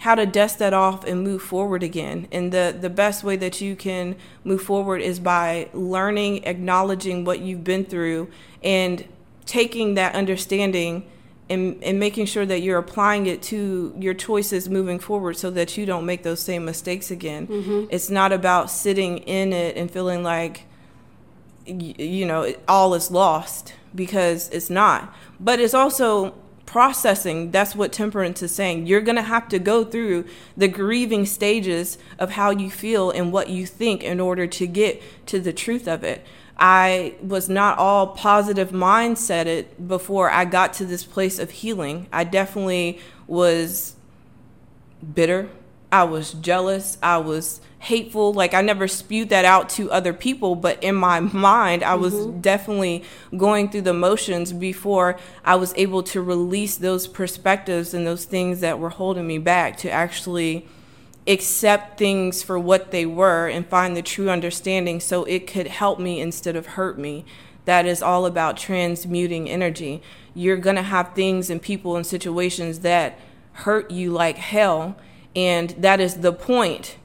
how 0.00 0.14
to 0.14 0.26
dust 0.26 0.58
that 0.58 0.72
off 0.72 1.04
and 1.04 1.22
move 1.22 1.42
forward 1.42 1.82
again. 1.82 2.26
And 2.32 2.52
the, 2.52 2.76
the 2.78 2.90
best 2.90 3.22
way 3.22 3.36
that 3.36 3.60
you 3.60 3.76
can 3.76 4.16
move 4.44 4.62
forward 4.62 5.02
is 5.02 5.20
by 5.20 5.68
learning, 5.72 6.44
acknowledging 6.44 7.24
what 7.24 7.40
you've 7.40 7.64
been 7.64 7.84
through, 7.84 8.28
and 8.62 9.06
taking 9.46 9.94
that 9.94 10.14
understanding 10.14 11.04
and, 11.50 11.82
and 11.82 12.00
making 12.00 12.26
sure 12.26 12.46
that 12.46 12.60
you're 12.60 12.78
applying 12.78 13.26
it 13.26 13.42
to 13.42 13.94
your 13.98 14.14
choices 14.14 14.68
moving 14.68 14.98
forward 14.98 15.36
so 15.36 15.50
that 15.50 15.76
you 15.76 15.84
don't 15.84 16.06
make 16.06 16.22
those 16.22 16.40
same 16.40 16.64
mistakes 16.64 17.10
again. 17.10 17.46
Mm-hmm. 17.46 17.84
It's 17.90 18.08
not 18.10 18.32
about 18.32 18.70
sitting 18.70 19.18
in 19.18 19.52
it 19.52 19.76
and 19.76 19.90
feeling 19.90 20.22
like, 20.22 20.64
you 21.66 22.26
know, 22.26 22.54
all 22.66 22.94
is 22.94 23.10
lost 23.10 23.74
because 23.94 24.48
it's 24.50 24.70
not. 24.70 25.14
But 25.38 25.60
it's 25.60 25.74
also 25.74 26.34
processing. 26.66 27.50
That's 27.50 27.76
what 27.76 27.92
temperance 27.92 28.42
is 28.42 28.54
saying. 28.54 28.86
You're 28.86 29.00
going 29.00 29.16
to 29.16 29.22
have 29.22 29.48
to 29.50 29.58
go 29.58 29.84
through 29.84 30.24
the 30.56 30.68
grieving 30.68 31.26
stages 31.26 31.98
of 32.18 32.32
how 32.32 32.50
you 32.50 32.70
feel 32.70 33.10
and 33.10 33.32
what 33.32 33.50
you 33.50 33.66
think 33.66 34.02
in 34.02 34.18
order 34.18 34.46
to 34.46 34.66
get 34.66 35.02
to 35.26 35.40
the 35.40 35.52
truth 35.52 35.86
of 35.86 36.02
it. 36.02 36.24
I 36.56 37.14
was 37.20 37.48
not 37.48 37.78
all 37.78 38.08
positive 38.08 38.70
mindset 38.70 39.46
it 39.46 39.88
before 39.88 40.30
I 40.30 40.44
got 40.44 40.72
to 40.74 40.86
this 40.86 41.04
place 41.04 41.38
of 41.38 41.50
healing. 41.50 42.06
I 42.12 42.24
definitely 42.24 43.00
was 43.26 43.96
bitter. 45.14 45.48
I 45.90 46.04
was 46.04 46.32
jealous. 46.32 46.98
I 47.02 47.18
was 47.18 47.60
hateful. 47.80 48.32
Like 48.32 48.54
I 48.54 48.62
never 48.62 48.88
spewed 48.88 49.28
that 49.28 49.44
out 49.44 49.68
to 49.70 49.90
other 49.90 50.12
people, 50.12 50.54
but 50.54 50.82
in 50.82 50.94
my 50.94 51.20
mind, 51.20 51.82
I 51.82 51.94
was 51.94 52.14
mm-hmm. 52.14 52.40
definitely 52.40 53.04
going 53.36 53.68
through 53.68 53.82
the 53.82 53.92
motions 53.92 54.52
before 54.52 55.18
I 55.44 55.56
was 55.56 55.74
able 55.76 56.02
to 56.04 56.22
release 56.22 56.76
those 56.76 57.06
perspectives 57.06 57.94
and 57.94 58.06
those 58.06 58.24
things 58.24 58.60
that 58.60 58.78
were 58.78 58.90
holding 58.90 59.26
me 59.26 59.38
back 59.38 59.76
to 59.78 59.90
actually 59.90 60.66
accept 61.26 61.98
things 61.98 62.42
for 62.42 62.58
what 62.58 62.90
they 62.90 63.06
were 63.06 63.48
and 63.48 63.66
find 63.66 63.96
the 63.96 64.02
true 64.02 64.28
understanding 64.28 65.00
so 65.00 65.24
it 65.24 65.46
could 65.46 65.66
help 65.66 65.98
me 65.98 66.20
instead 66.20 66.56
of 66.56 66.66
hurt 66.66 66.98
me. 66.98 67.24
That 67.64 67.86
is 67.86 68.02
all 68.02 68.26
about 68.26 68.56
transmuting 68.56 69.48
energy. 69.48 70.02
You're 70.34 70.58
going 70.58 70.76
to 70.76 70.82
have 70.82 71.14
things 71.14 71.48
and 71.48 71.62
people 71.62 71.96
and 71.96 72.06
situations 72.06 72.80
that 72.80 73.18
hurt 73.52 73.90
you 73.90 74.10
like 74.10 74.36
hell, 74.36 74.96
and 75.34 75.70
that 75.70 76.00
is 76.00 76.16
the 76.16 76.32
point 76.32 76.96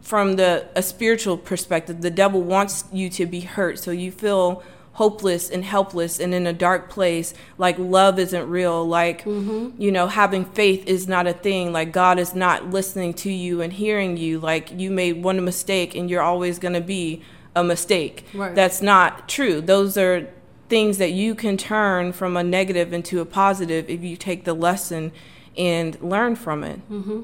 from 0.00 0.36
the 0.36 0.66
a 0.74 0.82
spiritual 0.82 1.36
perspective. 1.36 2.00
The 2.00 2.10
devil 2.10 2.40
wants 2.40 2.84
you 2.92 3.10
to 3.10 3.26
be 3.26 3.40
hurt 3.40 3.78
so 3.78 3.90
you 3.90 4.10
feel 4.10 4.62
hopeless 4.98 5.48
and 5.48 5.64
helpless 5.64 6.18
and 6.18 6.34
in 6.34 6.44
a 6.44 6.52
dark 6.52 6.90
place 6.90 7.32
like 7.56 7.78
love 7.78 8.18
isn't 8.18 8.50
real 8.50 8.84
like 8.84 9.22
mm-hmm. 9.22 9.70
you 9.80 9.92
know 9.92 10.08
having 10.08 10.44
faith 10.44 10.84
is 10.88 11.06
not 11.06 11.24
a 11.24 11.32
thing 11.32 11.72
like 11.72 11.92
god 11.92 12.18
is 12.18 12.34
not 12.34 12.70
listening 12.70 13.14
to 13.14 13.30
you 13.30 13.60
and 13.60 13.74
hearing 13.74 14.16
you 14.16 14.40
like 14.40 14.72
you 14.72 14.90
made 14.90 15.22
one 15.22 15.44
mistake 15.44 15.94
and 15.94 16.10
you're 16.10 16.20
always 16.20 16.58
going 16.58 16.74
to 16.74 16.80
be 16.80 17.22
a 17.54 17.62
mistake 17.62 18.26
right. 18.34 18.56
that's 18.56 18.82
not 18.82 19.28
true 19.28 19.60
those 19.60 19.96
are 19.96 20.28
things 20.68 20.98
that 20.98 21.12
you 21.12 21.32
can 21.32 21.56
turn 21.56 22.12
from 22.12 22.36
a 22.36 22.42
negative 22.42 22.92
into 22.92 23.20
a 23.20 23.24
positive 23.24 23.88
if 23.88 24.02
you 24.02 24.16
take 24.16 24.42
the 24.42 24.52
lesson 24.52 25.12
and 25.56 25.96
learn 26.02 26.34
from 26.34 26.64
it 26.64 26.80
mm-hmm. 26.90 27.22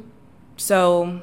so 0.57 1.21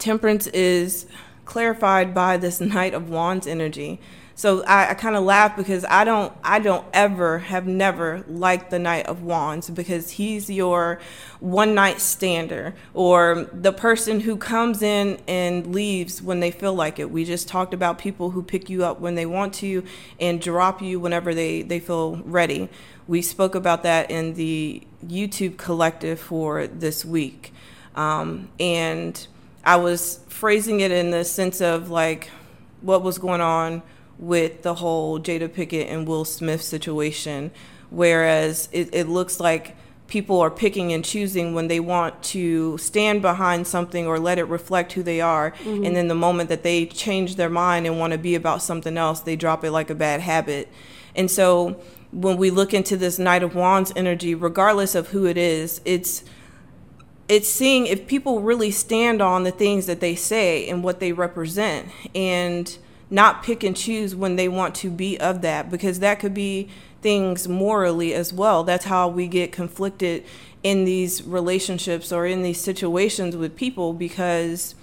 temperance 0.00 0.48
is 0.48 1.06
clarified 1.44 2.12
by 2.12 2.36
this 2.36 2.60
knight 2.72 2.92
of 2.92 3.08
wands 3.08 3.46
energy 3.46 4.00
so 4.36 4.64
I, 4.64 4.90
I 4.90 4.94
kind 4.94 5.14
of 5.14 5.22
laugh 5.22 5.56
because 5.56 5.84
I 5.88 6.04
don't 6.04 6.32
I 6.42 6.58
don't 6.58 6.84
ever 6.92 7.38
have 7.38 7.66
never 7.66 8.24
liked 8.26 8.70
the 8.70 8.80
Knight 8.80 9.06
of 9.06 9.22
Wands 9.22 9.70
because 9.70 10.10
he's 10.12 10.50
your 10.50 10.98
one 11.38 11.74
night 11.74 12.00
stander 12.00 12.74
or 12.94 13.48
the 13.52 13.72
person 13.72 14.20
who 14.20 14.36
comes 14.36 14.82
in 14.82 15.20
and 15.28 15.72
leaves 15.72 16.20
when 16.20 16.40
they 16.40 16.50
feel 16.50 16.74
like 16.74 16.98
it. 16.98 17.10
We 17.10 17.24
just 17.24 17.46
talked 17.46 17.72
about 17.72 17.98
people 17.98 18.30
who 18.30 18.42
pick 18.42 18.68
you 18.68 18.84
up 18.84 18.98
when 18.98 19.14
they 19.14 19.26
want 19.26 19.54
to 19.54 19.84
and 20.18 20.40
drop 20.40 20.82
you 20.82 20.98
whenever 20.98 21.32
they, 21.32 21.62
they 21.62 21.78
feel 21.78 22.16
ready. 22.24 22.68
We 23.06 23.22
spoke 23.22 23.54
about 23.54 23.84
that 23.84 24.10
in 24.10 24.34
the 24.34 24.82
YouTube 25.06 25.58
collective 25.58 26.18
for 26.18 26.66
this 26.66 27.04
week. 27.04 27.52
Um, 27.94 28.48
and 28.58 29.24
I 29.64 29.76
was 29.76 30.20
phrasing 30.28 30.80
it 30.80 30.90
in 30.90 31.10
the 31.10 31.24
sense 31.24 31.60
of 31.60 31.90
like 31.90 32.30
what 32.80 33.02
was 33.02 33.18
going 33.18 33.40
on 33.40 33.82
with 34.18 34.62
the 34.62 34.74
whole 34.74 35.20
Jada 35.20 35.48
Pinkett 35.48 35.90
and 35.90 36.06
Will 36.06 36.24
Smith 36.24 36.62
situation, 36.62 37.50
whereas 37.90 38.68
it, 38.72 38.94
it 38.94 39.08
looks 39.08 39.40
like 39.40 39.76
people 40.06 40.40
are 40.40 40.50
picking 40.50 40.92
and 40.92 41.04
choosing 41.04 41.54
when 41.54 41.68
they 41.68 41.80
want 41.80 42.22
to 42.22 42.76
stand 42.78 43.22
behind 43.22 43.66
something 43.66 44.06
or 44.06 44.18
let 44.18 44.38
it 44.38 44.44
reflect 44.44 44.92
who 44.92 45.02
they 45.02 45.20
are. 45.20 45.52
Mm-hmm. 45.52 45.84
And 45.84 45.96
then 45.96 46.08
the 46.08 46.14
moment 46.14 46.48
that 46.50 46.62
they 46.62 46.86
change 46.86 47.36
their 47.36 47.48
mind 47.48 47.86
and 47.86 47.98
want 47.98 48.12
to 48.12 48.18
be 48.18 48.34
about 48.34 48.62
something 48.62 48.96
else, 48.96 49.20
they 49.20 49.36
drop 49.36 49.64
it 49.64 49.70
like 49.70 49.90
a 49.90 49.94
bad 49.94 50.20
habit. 50.20 50.68
And 51.16 51.30
so 51.30 51.80
when 52.12 52.36
we 52.36 52.50
look 52.50 52.74
into 52.74 52.96
this 52.96 53.18
Knight 53.18 53.42
of 53.42 53.54
Wands 53.54 53.92
energy, 53.96 54.34
regardless 54.34 54.94
of 54.94 55.08
who 55.08 55.26
it 55.26 55.36
is, 55.36 55.80
it's 55.84 56.24
it's 57.26 57.48
seeing 57.48 57.86
if 57.86 58.06
people 58.06 58.42
really 58.42 58.70
stand 58.70 59.22
on 59.22 59.44
the 59.44 59.50
things 59.50 59.86
that 59.86 60.00
they 60.00 60.14
say 60.14 60.68
and 60.68 60.84
what 60.84 61.00
they 61.00 61.12
represent. 61.12 61.88
And 62.14 62.76
not 63.10 63.42
pick 63.42 63.62
and 63.62 63.76
choose 63.76 64.14
when 64.14 64.36
they 64.36 64.48
want 64.48 64.74
to 64.76 64.90
be 64.90 65.18
of 65.20 65.42
that 65.42 65.70
because 65.70 66.00
that 66.00 66.20
could 66.20 66.34
be 66.34 66.68
things 67.00 67.46
morally 67.46 68.14
as 68.14 68.32
well. 68.32 68.64
That's 68.64 68.86
how 68.86 69.08
we 69.08 69.26
get 69.26 69.52
conflicted 69.52 70.24
in 70.62 70.84
these 70.84 71.22
relationships 71.22 72.10
or 72.10 72.26
in 72.26 72.42
these 72.42 72.60
situations 72.60 73.36
with 73.36 73.54
people 73.54 73.92
because 73.92 74.74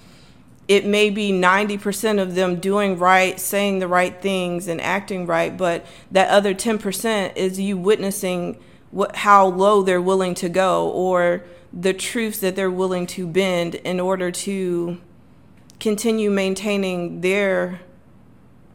it 0.67 0.85
may 0.85 1.09
be 1.09 1.31
90% 1.31 2.21
of 2.21 2.35
them 2.35 2.57
doing 2.57 2.97
right, 2.97 3.39
saying 3.39 3.79
the 3.79 3.87
right 3.87 4.21
things, 4.21 4.67
and 4.67 4.79
acting 4.79 5.25
right, 5.25 5.57
but 5.57 5.85
that 6.11 6.29
other 6.29 6.53
10% 6.53 7.35
is 7.35 7.59
you 7.59 7.77
witnessing 7.77 8.57
what, 8.91 9.15
how 9.17 9.47
low 9.47 9.81
they're 9.81 10.01
willing 10.01 10.35
to 10.35 10.47
go 10.47 10.89
or 10.91 11.43
the 11.73 11.93
truths 11.93 12.39
that 12.39 12.55
they're 12.55 12.71
willing 12.71 13.07
to 13.07 13.25
bend 13.25 13.75
in 13.75 13.99
order 13.99 14.29
to 14.31 15.01
continue 15.79 16.29
maintaining 16.29 17.21
their 17.21 17.81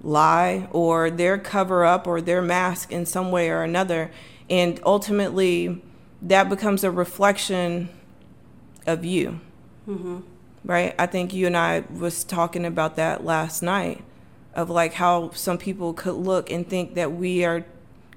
lie 0.06 0.68
or 0.70 1.10
their 1.10 1.36
cover 1.36 1.84
up 1.84 2.06
or 2.06 2.20
their 2.20 2.40
mask 2.40 2.92
in 2.92 3.04
some 3.04 3.32
way 3.32 3.50
or 3.50 3.62
another. 3.62 4.10
And 4.48 4.80
ultimately, 4.86 5.82
that 6.22 6.48
becomes 6.48 6.84
a 6.84 6.90
reflection 6.90 7.88
of 8.86 9.04
you. 9.04 9.40
Mm-hmm. 9.88 10.20
Right? 10.64 10.94
I 10.98 11.06
think 11.06 11.34
you 11.34 11.46
and 11.46 11.56
I 11.56 11.84
was 11.90 12.24
talking 12.24 12.64
about 12.64 12.96
that 12.96 13.24
last 13.24 13.62
night 13.62 14.02
of 14.54 14.70
like 14.70 14.94
how 14.94 15.30
some 15.30 15.58
people 15.58 15.92
could 15.92 16.14
look 16.14 16.50
and 16.50 16.66
think 16.68 16.94
that 16.94 17.12
we 17.12 17.44
are 17.44 17.64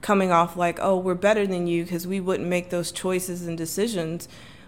coming 0.01 0.31
off 0.31 0.55
like, 0.55 0.79
oh, 0.81 0.97
we're 0.97 1.15
better 1.15 1.45
than 1.45 1.67
you 1.67 1.83
because 1.83 2.07
we 2.07 2.19
wouldn't 2.19 2.47
make 2.47 2.69
those 2.69 2.91
choices 2.91 3.45
and 3.45 3.57
decisions. 3.57 4.27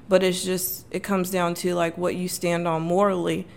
But 0.09 0.23
it's 0.23 0.43
just, 0.43 0.85
it 0.91 1.03
comes 1.03 1.29
down 1.29 1.53
to 1.55 1.73
like 1.75 1.97
what 1.97 2.15
you 2.15 2.27
stand 2.27 2.67
on 2.67 2.81
morally 2.81 3.47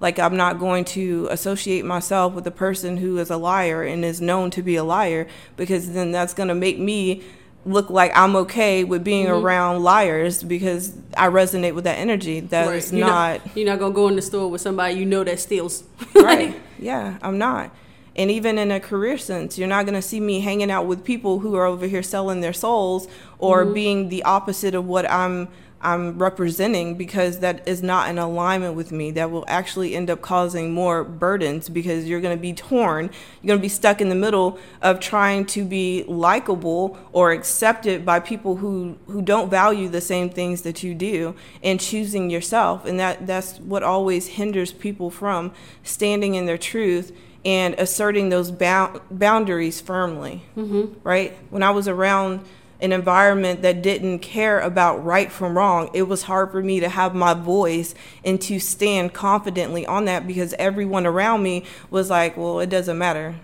like 0.00 0.18
I'm 0.18 0.36
not 0.36 0.58
going 0.58 0.84
to 0.86 1.28
associate 1.30 1.84
myself 1.84 2.34
with 2.34 2.46
a 2.46 2.50
person 2.50 2.96
who 2.96 3.18
is 3.18 3.30
a 3.30 3.36
liar 3.36 3.82
and 3.82 4.04
is 4.04 4.20
known 4.20 4.50
to 4.52 4.62
be 4.62 4.76
a 4.76 4.84
liar 4.84 5.28
because 5.56 5.92
then 5.92 6.10
that's 6.10 6.34
going 6.34 6.48
to 6.48 6.54
make 6.54 6.78
me 6.78 7.22
look 7.64 7.90
like 7.90 8.10
I'm 8.14 8.36
okay 8.36 8.84
with 8.84 9.04
being 9.04 9.26
mm-hmm. 9.26 9.44
around 9.44 9.82
liars 9.82 10.42
because 10.42 10.94
I 11.16 11.28
resonate 11.28 11.74
with 11.74 11.84
that 11.84 11.98
energy. 11.98 12.40
That 12.40 12.68
right. 12.68 12.76
is 12.76 12.92
you're 12.92 13.06
not, 13.06 13.44
not, 13.44 13.56
You're 13.56 13.66
not 13.66 13.78
gonna 13.78 13.94
go 13.94 14.08
in 14.08 14.16
the 14.16 14.22
store 14.22 14.50
with 14.50 14.60
somebody 14.60 14.94
you 14.94 15.04
know 15.04 15.24
that 15.24 15.40
steals. 15.40 15.84
right. 16.14 16.58
Yeah, 16.78 17.18
I'm 17.22 17.38
not. 17.38 17.74
And 18.16 18.30
even 18.30 18.58
in 18.58 18.70
a 18.70 18.80
career 18.80 19.18
sense, 19.18 19.58
you're 19.58 19.68
not 19.68 19.84
gonna 19.86 20.02
see 20.02 20.20
me 20.20 20.40
hanging 20.40 20.70
out 20.70 20.86
with 20.86 21.04
people 21.04 21.40
who 21.40 21.54
are 21.56 21.66
over 21.66 21.86
here 21.86 22.02
selling 22.02 22.40
their 22.40 22.52
souls 22.52 23.08
or 23.38 23.64
mm-hmm. 23.64 23.74
being 23.74 24.08
the 24.08 24.22
opposite 24.22 24.74
of 24.74 24.86
what 24.86 25.10
I'm 25.10 25.48
I'm 25.82 26.18
representing 26.18 26.96
because 26.96 27.38
that 27.38 27.66
is 27.66 27.82
not 27.82 28.10
in 28.10 28.18
alignment 28.18 28.74
with 28.74 28.92
me. 28.92 29.10
That 29.12 29.30
will 29.30 29.44
actually 29.48 29.94
end 29.94 30.10
up 30.10 30.20
causing 30.20 30.72
more 30.72 31.02
burdens 31.04 31.70
because 31.70 32.06
you're 32.06 32.20
going 32.20 32.36
to 32.36 32.40
be 32.40 32.52
torn. 32.52 33.10
You're 33.40 33.48
going 33.48 33.58
to 33.58 33.62
be 33.62 33.68
stuck 33.70 34.00
in 34.00 34.10
the 34.10 34.14
middle 34.14 34.58
of 34.82 35.00
trying 35.00 35.46
to 35.46 35.64
be 35.64 36.04
likable 36.04 36.98
or 37.12 37.32
accepted 37.32 38.04
by 38.04 38.20
people 38.20 38.56
who, 38.56 38.98
who 39.06 39.22
don't 39.22 39.48
value 39.48 39.88
the 39.88 40.02
same 40.02 40.28
things 40.28 40.62
that 40.62 40.82
you 40.82 40.94
do 40.94 41.34
and 41.62 41.80
choosing 41.80 42.28
yourself. 42.28 42.84
And 42.84 43.00
that, 43.00 43.26
that's 43.26 43.58
what 43.58 43.82
always 43.82 44.26
hinders 44.26 44.72
people 44.72 45.10
from 45.10 45.52
standing 45.82 46.34
in 46.34 46.44
their 46.44 46.58
truth 46.58 47.16
and 47.42 47.74
asserting 47.78 48.28
those 48.28 48.50
bound, 48.50 49.00
boundaries 49.10 49.80
firmly. 49.80 50.42
Mm-hmm. 50.58 50.98
Right? 51.02 51.38
When 51.48 51.62
I 51.62 51.70
was 51.70 51.88
around 51.88 52.44
an 52.82 52.92
environment 52.92 53.62
that 53.62 53.82
didn't 53.82 54.20
care 54.20 54.60
about 54.60 55.04
right 55.04 55.30
from 55.30 55.56
wrong, 55.56 55.90
it 55.94 56.02
was 56.04 56.22
hard 56.22 56.50
for 56.50 56.62
me 56.62 56.80
to 56.80 56.88
have 56.88 57.14
my 57.14 57.34
voice 57.34 57.94
and 58.24 58.40
to 58.42 58.58
stand 58.58 59.12
confidently 59.12 59.86
on 59.86 60.06
that 60.06 60.26
because 60.26 60.54
everyone 60.58 61.06
around 61.06 61.42
me 61.42 61.64
was 61.90 62.10
like, 62.10 62.36
well, 62.36 62.60
it 62.60 62.70
doesn't 62.70 62.98
matter. 62.98 63.36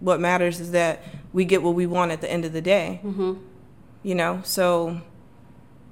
What 0.00 0.20
matters 0.20 0.60
is 0.60 0.72
that 0.72 1.02
we 1.32 1.44
get 1.44 1.62
what 1.62 1.74
we 1.74 1.86
want 1.86 2.10
at 2.10 2.20
the 2.20 2.30
end 2.30 2.44
of 2.44 2.52
the 2.52 2.62
day. 2.62 3.00
Mm-hmm. 3.04 3.34
You 4.02 4.14
know, 4.14 4.40
so 4.44 5.02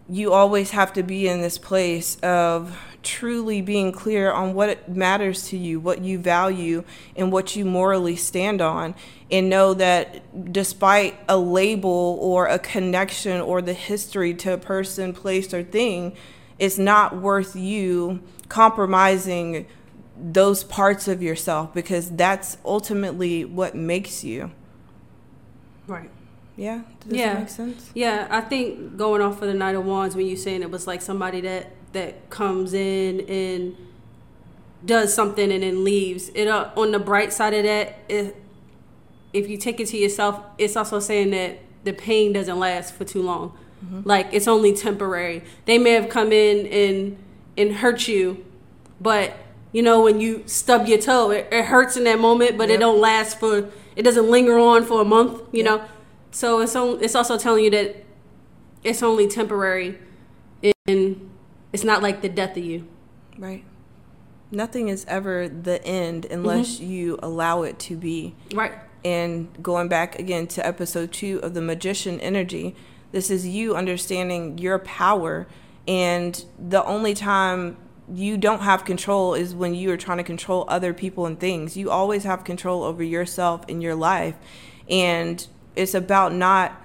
you 0.08 0.32
always 0.32 0.70
have 0.70 0.92
to 0.94 1.02
be 1.02 1.28
in 1.28 1.42
this 1.42 1.58
place 1.58 2.16
of 2.20 2.78
truly 3.02 3.60
being 3.60 3.92
clear 3.92 4.32
on 4.32 4.54
what 4.54 4.88
matters 4.88 5.48
to 5.48 5.56
you, 5.56 5.78
what 5.78 6.02
you 6.02 6.18
value, 6.18 6.84
and 7.14 7.30
what 7.30 7.54
you 7.54 7.64
morally 7.64 8.16
stand 8.16 8.60
on. 8.60 8.94
And 9.30 9.50
know 9.50 9.74
that 9.74 10.52
despite 10.52 11.18
a 11.28 11.36
label 11.36 12.18
or 12.20 12.46
a 12.46 12.58
connection 12.58 13.40
or 13.40 13.60
the 13.60 13.74
history 13.74 14.32
to 14.34 14.54
a 14.54 14.58
person, 14.58 15.12
place, 15.12 15.52
or 15.52 15.62
thing, 15.62 16.16
it's 16.58 16.78
not 16.78 17.16
worth 17.16 17.54
you 17.54 18.22
compromising 18.48 19.66
those 20.16 20.64
parts 20.64 21.06
of 21.08 21.22
yourself 21.22 21.72
because 21.74 22.10
that's 22.10 22.56
ultimately 22.64 23.44
what 23.44 23.74
makes 23.74 24.24
you. 24.24 24.50
Right. 25.86 26.10
Yeah. 26.56 26.82
Does 27.00 27.18
yeah. 27.18 27.34
that 27.34 27.40
make 27.40 27.48
sense? 27.48 27.90
Yeah, 27.94 28.26
I 28.30 28.40
think 28.40 28.96
going 28.96 29.22
off 29.22 29.40
of 29.40 29.48
the 29.48 29.54
Knight 29.54 29.76
of 29.76 29.84
Wands 29.84 30.16
when 30.16 30.26
you're 30.26 30.36
saying 30.36 30.62
it 30.62 30.70
was 30.70 30.86
like 30.86 31.02
somebody 31.02 31.40
that 31.42 31.70
that 31.92 32.28
comes 32.30 32.74
in 32.74 33.20
and 33.20 33.76
does 34.84 35.14
something 35.14 35.50
and 35.52 35.62
then 35.62 35.84
leaves. 35.84 36.30
It 36.34 36.48
uh, 36.48 36.70
on 36.76 36.90
the 36.90 36.98
bright 36.98 37.32
side 37.32 37.54
of 37.54 37.64
that, 37.64 37.98
it, 38.08 38.36
if 39.32 39.48
you 39.48 39.56
take 39.56 39.80
it 39.80 39.86
to 39.88 39.96
yourself, 39.96 40.40
it's 40.56 40.76
also 40.76 41.00
saying 41.00 41.30
that 41.30 41.58
the 41.84 41.92
pain 41.92 42.32
doesn't 42.32 42.58
last 42.58 42.94
for 42.94 43.04
too 43.04 43.22
long. 43.22 43.56
Mm-hmm. 43.84 44.00
Like 44.04 44.28
it's 44.32 44.48
only 44.48 44.74
temporary. 44.74 45.42
They 45.64 45.78
may 45.78 45.92
have 45.92 46.08
come 46.08 46.32
in 46.32 46.66
and 46.66 47.16
and 47.56 47.76
hurt 47.76 48.08
you, 48.08 48.44
but 49.00 49.34
you 49.72 49.82
know 49.82 50.02
when 50.02 50.20
you 50.20 50.42
stub 50.46 50.86
your 50.86 50.98
toe, 50.98 51.30
it, 51.30 51.48
it 51.52 51.66
hurts 51.66 51.96
in 51.96 52.04
that 52.04 52.18
moment, 52.18 52.58
but 52.58 52.68
yep. 52.68 52.76
it 52.76 52.80
don't 52.80 53.00
last 53.00 53.38
for. 53.38 53.70
It 53.94 54.02
doesn't 54.02 54.30
linger 54.30 54.56
on 54.58 54.84
for 54.84 55.00
a 55.00 55.04
month. 55.04 55.40
You 55.52 55.64
yep. 55.64 55.64
know 55.64 55.88
so 56.30 56.60
it's 56.60 56.76
on, 56.76 57.02
it's 57.02 57.14
also 57.14 57.38
telling 57.38 57.64
you 57.64 57.70
that 57.70 58.04
it's 58.84 59.02
only 59.02 59.26
temporary, 59.26 59.98
and 60.86 61.30
it's 61.72 61.84
not 61.84 62.02
like 62.02 62.22
the 62.22 62.28
death 62.28 62.56
of 62.56 62.64
you. 62.64 62.86
Right. 63.38 63.64
Nothing 64.50 64.88
is 64.88 65.04
ever 65.06 65.48
the 65.48 65.84
end 65.84 66.26
unless 66.26 66.76
mm-hmm. 66.76 66.90
you 66.90 67.18
allow 67.22 67.62
it 67.62 67.78
to 67.80 67.96
be. 67.96 68.34
Right. 68.54 68.72
And 69.04 69.48
going 69.62 69.88
back 69.88 70.18
again 70.18 70.46
to 70.48 70.66
episode 70.66 71.12
two 71.12 71.40
of 71.42 71.54
the 71.54 71.62
magician 71.62 72.20
energy, 72.20 72.74
this 73.12 73.30
is 73.30 73.46
you 73.46 73.76
understanding 73.76 74.58
your 74.58 74.78
power. 74.78 75.46
And 75.86 76.44
the 76.58 76.84
only 76.84 77.14
time 77.14 77.76
you 78.12 78.36
don't 78.36 78.60
have 78.60 78.84
control 78.84 79.34
is 79.34 79.54
when 79.54 79.74
you 79.74 79.90
are 79.90 79.96
trying 79.96 80.18
to 80.18 80.24
control 80.24 80.64
other 80.68 80.92
people 80.92 81.26
and 81.26 81.38
things. 81.38 81.76
You 81.76 81.90
always 81.90 82.24
have 82.24 82.44
control 82.44 82.82
over 82.82 83.02
yourself 83.02 83.64
and 83.68 83.82
your 83.82 83.94
life. 83.94 84.34
And 84.88 85.46
it's 85.76 85.94
about 85.94 86.34
not 86.34 86.80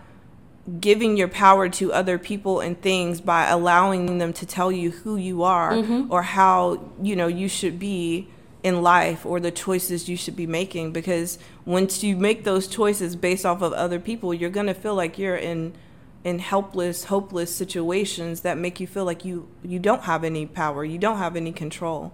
giving 0.80 1.18
your 1.18 1.28
power 1.28 1.68
to 1.68 1.92
other 1.92 2.18
people 2.18 2.62
and 2.62 2.82
things 2.82 3.20
by 3.20 3.48
allowing 3.48 4.18
them 4.18 4.32
to 4.32 4.46
tell 4.46 4.72
you 4.72 4.92
who 4.92 5.18
you 5.18 5.44
are 5.44 5.74
mm-hmm. 5.74 6.12
or 6.12 6.22
how 6.22 6.90
you 7.02 7.16
know 7.16 7.28
you 7.28 7.50
should 7.50 7.78
be 7.78 8.30
in 8.64 8.82
life 8.82 9.26
or 9.26 9.40
the 9.40 9.52
choices 9.52 10.08
you 10.08 10.16
should 10.16 10.36
be 10.36 10.48
making 10.48 10.92
because 10.92 11.38
once 11.66 12.04
you 12.04 12.16
make 12.16 12.44
those 12.46 12.68
choices 12.68 13.16
based 13.16 13.46
off 13.46 13.62
of 13.62 13.74
other 13.74 14.00
people 14.00 14.34
you're 14.34 14.50
going 14.50 14.68
to 14.68 14.74
feel 14.74 14.96
like 14.96 15.18
you're 15.18 15.36
in 15.36 15.74
in 16.24 16.40
helpless 16.40 17.06
hopeless 17.06 17.54
situations 17.54 18.42
that 18.42 18.58
make 18.58 18.80
you 18.80 18.88
feel 18.88 19.04
like 19.04 19.26
you 19.26 19.48
you 19.64 19.78
don't 19.78 20.04
have 20.04 20.24
any 20.24 20.46
power 20.46 20.86
you 20.86 20.98
don't 20.98 21.18
have 21.18 21.36
any 21.36 21.52
control 21.52 22.14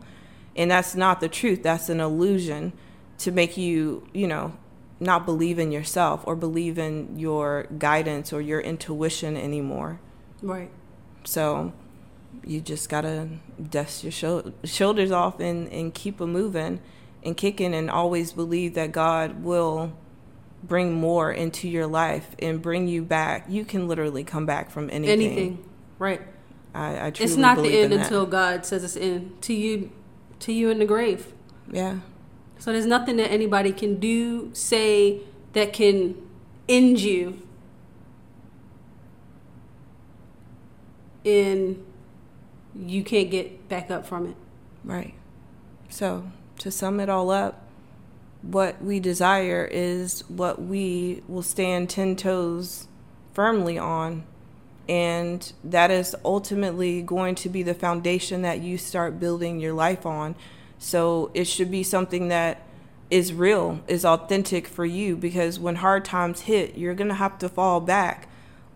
and 0.56 0.72
that's 0.72 0.96
not 0.96 1.20
the 1.20 1.30
truth 1.30 1.62
that's 1.62 1.88
an 1.88 2.00
illusion 2.00 2.74
to 3.20 3.32
make 3.32 3.56
you 3.56 4.08
you 4.12 4.28
know 4.28 4.52
not 5.00 5.26
believe 5.26 5.58
in 5.60 5.72
yourself 5.72 6.24
or 6.26 6.36
believe 6.36 6.78
in 6.78 7.18
your 7.18 7.68
guidance 7.78 8.34
or 8.34 8.42
your 8.42 8.60
intuition 8.60 9.38
anymore. 9.38 10.00
Right. 10.42 10.70
So 11.24 11.74
you 12.44 12.62
just 12.62 12.90
gotta 12.90 13.30
dust 13.70 14.04
your 14.04 14.12
sh- 14.12 14.70
shoulders 14.70 15.12
off 15.12 15.40
and, 15.40 15.68
and 15.72 15.94
keep 15.94 16.22
it 16.22 16.26
moving 16.26 16.80
and 17.24 17.36
kicking 17.36 17.74
and 17.74 17.90
always 17.90 18.34
believe 18.34 18.74
that 18.76 18.92
God 18.92 19.44
will 19.44 19.94
bring 20.64 20.94
more 20.94 21.32
into 21.32 21.68
your 21.68 21.88
life 21.88 22.36
and 22.40 22.62
bring 22.62 22.88
you 22.88 23.04
back. 23.04 23.46
You 23.48 23.66
can 23.66 23.88
literally 23.88 24.24
come 24.24 24.46
back 24.46 24.70
from 24.70 24.90
anything. 24.90 25.22
Anything. 25.22 25.70
Right. 25.98 26.22
I, 26.74 26.98
I 26.98 27.08
It's 27.08 27.36
not 27.36 27.58
the 27.58 27.80
end 27.80 27.94
until 27.94 28.26
God 28.26 28.66
says 28.66 28.84
it's 28.84 28.96
in 28.96 29.34
to 29.42 29.54
you 29.54 29.92
to 30.40 30.54
you 30.54 30.70
in 30.70 30.80
the 30.80 30.86
grave. 30.86 31.34
Yeah. 31.72 32.00
So 32.58 32.72
there's 32.72 32.86
nothing 32.86 33.18
that 33.18 33.32
anybody 33.32 33.72
can 33.72 34.00
do, 34.00 34.52
say 34.54 35.22
that 35.54 35.74
can 35.74 36.16
end 36.68 37.00
you. 37.00 37.42
And 41.26 41.84
you 42.76 43.04
can't 43.04 43.30
get 43.30 43.68
back 43.70 43.90
up 43.92 44.06
from 44.06 44.28
it. 44.28 44.36
Right. 44.84 45.14
So, 45.90 46.32
to 46.60 46.72
sum 46.72 47.00
it 47.00 47.10
all 47.10 47.32
up, 47.32 47.64
what 48.42 48.82
we 48.82 49.00
desire 49.00 49.68
is 49.70 50.22
what 50.30 50.62
we 50.62 51.24
will 51.28 51.44
stand 51.44 51.90
10 51.90 52.16
toes 52.16 52.88
firmly 53.34 53.78
on. 53.78 54.24
And 54.88 55.52
that 55.64 55.92
is 55.92 56.16
ultimately 56.26 57.02
going 57.02 57.36
to 57.36 57.50
be 57.50 57.62
the 57.64 57.74
foundation 57.74 58.42
that 58.42 58.62
you 58.62 58.78
start 58.78 59.20
building 59.20 59.60
your 59.60 59.74
life 59.74 60.06
on. 60.06 60.36
So 60.80 61.30
it 61.34 61.46
should 61.46 61.70
be 61.70 61.84
something 61.84 62.30
that 62.30 62.64
is 63.12 63.34
real, 63.34 63.82
is 63.88 64.06
authentic 64.06 64.68
for 64.68 64.86
you 64.86 65.16
because 65.16 65.60
when 65.60 65.76
hard 65.76 66.06
times 66.06 66.42
hit, 66.42 66.78
you're 66.78 66.94
going 66.94 67.10
to 67.10 67.16
have 67.16 67.38
to 67.40 67.50
fall 67.50 67.82
back 67.82 68.30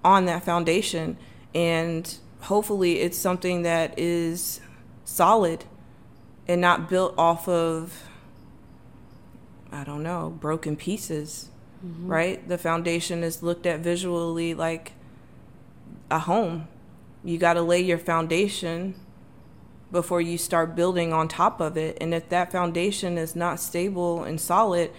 on 0.03 0.25
that 0.25 0.43
foundation. 0.43 1.17
And 1.55 2.15
hopefully, 2.43 2.99
it's 2.99 3.17
something 3.17 3.63
that 3.63 3.97
is 3.97 4.59
solid 5.05 5.65
and 6.47 6.59
not 6.61 6.89
built 6.89 7.13
off 7.17 7.47
of, 7.47 8.03
I 9.71 9.83
don't 9.83 10.03
know, 10.03 10.29
broken 10.39 10.75
pieces, 10.75 11.49
mm-hmm. 11.85 12.07
right? 12.07 12.47
The 12.47 12.57
foundation 12.57 13.23
is 13.23 13.43
looked 13.43 13.65
at 13.65 13.79
visually 13.79 14.53
like 14.53 14.93
a 16.11 16.19
home. 16.19 16.67
You 17.23 17.37
got 17.37 17.53
to 17.53 17.61
lay 17.61 17.81
your 17.81 17.97
foundation 17.97 18.95
before 19.91 20.19
you 20.19 20.37
start 20.37 20.75
building 20.75 21.13
on 21.13 21.27
top 21.27 21.61
of 21.61 21.77
it. 21.77 21.97
And 22.01 22.13
if 22.13 22.27
that 22.29 22.51
foundation 22.51 23.17
is 23.17 23.35
not 23.35 23.59
stable 23.59 24.23
and 24.23 24.41
solid, 24.41 24.91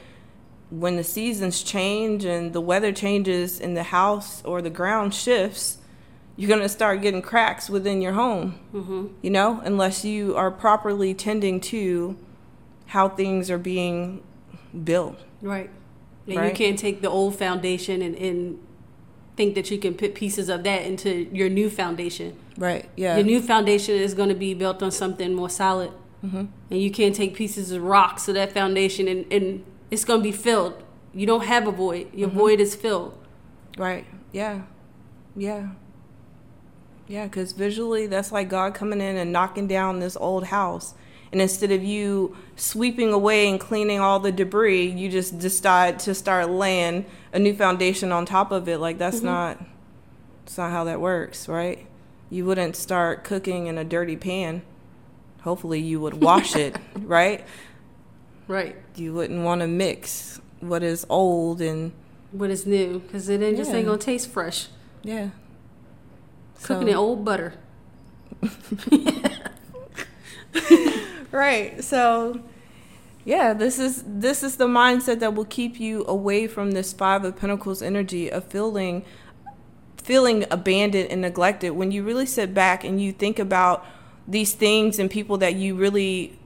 when 0.70 0.96
the 0.96 1.04
seasons 1.04 1.62
change 1.62 2.24
and 2.24 2.52
the 2.52 2.60
weather 2.60 2.92
changes 2.92 3.60
in 3.60 3.74
the 3.74 3.82
house 3.82 4.42
or 4.44 4.62
the 4.62 4.70
ground 4.70 5.14
shifts, 5.14 5.78
you're 6.36 6.48
going 6.48 6.60
to 6.60 6.68
start 6.68 7.00
getting 7.00 7.22
cracks 7.22 7.70
within 7.70 8.02
your 8.02 8.12
home, 8.12 8.58
mm-hmm. 8.72 9.06
you 9.22 9.30
know, 9.30 9.60
unless 9.64 10.04
you 10.04 10.36
are 10.36 10.50
properly 10.50 11.14
tending 11.14 11.60
to 11.60 12.16
how 12.86 13.08
things 13.08 13.50
are 13.50 13.58
being 13.58 14.22
built. 14.82 15.18
Right. 15.40 15.70
And 16.26 16.36
right? 16.36 16.48
you 16.48 16.54
can't 16.54 16.78
take 16.78 17.02
the 17.02 17.10
old 17.10 17.36
foundation 17.38 18.02
and, 18.02 18.16
and 18.16 18.58
think 19.36 19.54
that 19.54 19.70
you 19.70 19.78
can 19.78 19.94
put 19.94 20.14
pieces 20.14 20.48
of 20.48 20.64
that 20.64 20.82
into 20.82 21.28
your 21.32 21.48
new 21.48 21.70
foundation. 21.70 22.36
Right. 22.56 22.88
Yeah. 22.96 23.16
Your 23.16 23.24
new 23.24 23.40
foundation 23.40 23.96
is 23.96 24.14
going 24.14 24.28
to 24.28 24.34
be 24.34 24.54
built 24.54 24.82
on 24.82 24.90
something 24.90 25.34
more 25.34 25.50
solid, 25.50 25.90
mm-hmm. 26.24 26.44
and 26.70 26.82
you 26.82 26.90
can't 26.90 27.14
take 27.14 27.34
pieces 27.34 27.70
of 27.72 27.82
rock 27.82 28.18
so 28.18 28.32
that 28.32 28.52
foundation 28.52 29.08
and, 29.08 29.30
and 29.32 29.64
it's 29.90 30.04
going 30.04 30.20
to 30.20 30.24
be 30.24 30.32
filled. 30.32 30.82
You 31.12 31.26
don't 31.26 31.44
have 31.44 31.68
a 31.68 31.72
void. 31.72 32.12
Your 32.14 32.28
mm-hmm. 32.28 32.38
void 32.38 32.60
is 32.60 32.74
filled. 32.74 33.18
Right. 33.76 34.06
Yeah. 34.32 34.62
Yeah. 35.36 35.70
Yeah, 37.06 37.24
because 37.24 37.52
visually, 37.52 38.06
that's 38.06 38.32
like 38.32 38.48
God 38.48 38.74
coming 38.74 39.00
in 39.00 39.16
and 39.16 39.32
knocking 39.32 39.66
down 39.66 40.00
this 40.00 40.16
old 40.16 40.44
house 40.44 40.94
and 41.34 41.42
instead 41.42 41.72
of 41.72 41.82
you 41.82 42.36
sweeping 42.54 43.12
away 43.12 43.48
and 43.48 43.58
cleaning 43.58 43.98
all 43.98 44.20
the 44.20 44.30
debris, 44.30 44.86
you 44.92 45.10
just 45.10 45.40
decide 45.40 45.98
to 45.98 46.14
start 46.14 46.48
laying 46.48 47.06
a 47.32 47.40
new 47.40 47.56
foundation 47.56 48.12
on 48.12 48.24
top 48.24 48.52
of 48.52 48.68
it. 48.68 48.78
Like 48.78 48.98
that's 48.98 49.16
mm-hmm. 49.16 49.26
not 49.26 49.66
that's 50.44 50.56
not 50.56 50.70
how 50.70 50.84
that 50.84 51.00
works, 51.00 51.48
right? 51.48 51.88
You 52.30 52.44
wouldn't 52.44 52.76
start 52.76 53.24
cooking 53.24 53.66
in 53.66 53.78
a 53.78 53.84
dirty 53.84 54.14
pan. 54.14 54.62
Hopefully 55.40 55.80
you 55.80 55.98
would 55.98 56.22
wash 56.22 56.54
it, 56.54 56.76
right? 57.00 57.44
Right. 58.46 58.76
You 58.94 59.12
wouldn't 59.12 59.42
want 59.42 59.60
to 59.62 59.66
mix 59.66 60.40
what 60.60 60.84
is 60.84 61.04
old 61.08 61.60
and 61.60 61.90
what 62.30 62.48
is 62.50 62.64
new 62.64 63.00
because 63.00 63.28
it 63.28 63.40
yeah. 63.40 63.56
just 63.56 63.72
ain't 63.72 63.86
gonna 63.86 63.98
taste 63.98 64.30
fresh. 64.30 64.68
Yeah. 65.02 65.30
Cooking 66.62 66.86
so. 66.86 66.90
in 66.90 66.94
old 66.94 67.24
butter. 67.24 67.54
right. 71.30 71.82
So 71.82 72.42
yeah, 73.24 73.54
this 73.54 73.78
is 73.78 74.04
this 74.06 74.42
is 74.42 74.56
the 74.56 74.66
mindset 74.66 75.20
that 75.20 75.34
will 75.34 75.46
keep 75.46 75.80
you 75.80 76.04
away 76.06 76.46
from 76.46 76.72
this 76.72 76.92
5 76.92 77.24
of 77.24 77.36
pentacles 77.36 77.82
energy 77.82 78.30
of 78.30 78.44
feeling 78.44 79.04
feeling 79.96 80.44
abandoned 80.50 81.10
and 81.10 81.22
neglected 81.22 81.70
when 81.70 81.90
you 81.90 82.02
really 82.02 82.26
sit 82.26 82.52
back 82.52 82.84
and 82.84 83.00
you 83.00 83.10
think 83.10 83.38
about 83.38 83.86
these 84.28 84.52
things 84.52 84.98
and 84.98 85.10
people 85.10 85.38
that 85.38 85.54
you 85.54 85.74
really 85.74 86.38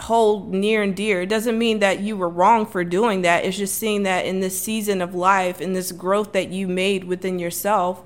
hold 0.00 0.52
near 0.52 0.82
and 0.82 0.96
dear. 0.96 1.22
It 1.22 1.28
doesn't 1.28 1.56
mean 1.56 1.78
that 1.78 2.00
you 2.00 2.16
were 2.16 2.28
wrong 2.28 2.66
for 2.66 2.82
doing 2.82 3.22
that. 3.22 3.44
It's 3.44 3.56
just 3.56 3.76
seeing 3.76 4.02
that 4.02 4.26
in 4.26 4.40
this 4.40 4.60
season 4.60 5.00
of 5.00 5.14
life, 5.14 5.60
in 5.60 5.72
this 5.72 5.92
growth 5.92 6.32
that 6.32 6.48
you 6.48 6.66
made 6.66 7.04
within 7.04 7.38
yourself, 7.38 8.02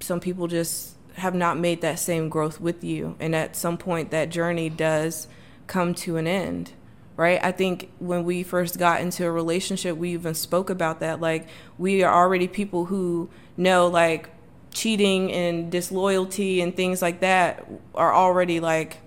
some 0.00 0.20
people 0.20 0.46
just 0.46 0.96
have 1.14 1.34
not 1.34 1.58
made 1.58 1.80
that 1.82 1.98
same 1.98 2.28
growth 2.28 2.60
with 2.60 2.82
you. 2.82 3.16
And 3.20 3.34
at 3.34 3.56
some 3.56 3.76
point, 3.76 4.10
that 4.10 4.30
journey 4.30 4.68
does 4.68 5.28
come 5.66 5.94
to 5.94 6.16
an 6.16 6.26
end, 6.26 6.72
right? 7.16 7.38
I 7.42 7.52
think 7.52 7.90
when 7.98 8.24
we 8.24 8.42
first 8.42 8.78
got 8.78 9.00
into 9.00 9.26
a 9.26 9.30
relationship, 9.30 9.96
we 9.96 10.12
even 10.12 10.34
spoke 10.34 10.70
about 10.70 11.00
that. 11.00 11.20
Like, 11.20 11.48
we 11.78 12.02
are 12.02 12.12
already 12.12 12.48
people 12.48 12.86
who 12.86 13.28
know, 13.56 13.86
like, 13.86 14.30
cheating 14.72 15.32
and 15.32 15.70
disloyalty 15.70 16.60
and 16.60 16.74
things 16.74 17.02
like 17.02 17.20
that 17.20 17.66
are 17.94 18.14
already 18.14 18.60
like, 18.60 18.98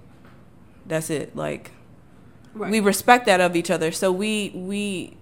that's 0.85 1.09
it. 1.09 1.35
Like, 1.35 1.71
right. 2.53 2.69
we 2.71 2.79
respect 2.79 3.25
that 3.25 3.41
of 3.41 3.55
each 3.55 3.71
other. 3.71 3.91
So 3.91 4.11
we, 4.11 4.51
we, 4.53 5.17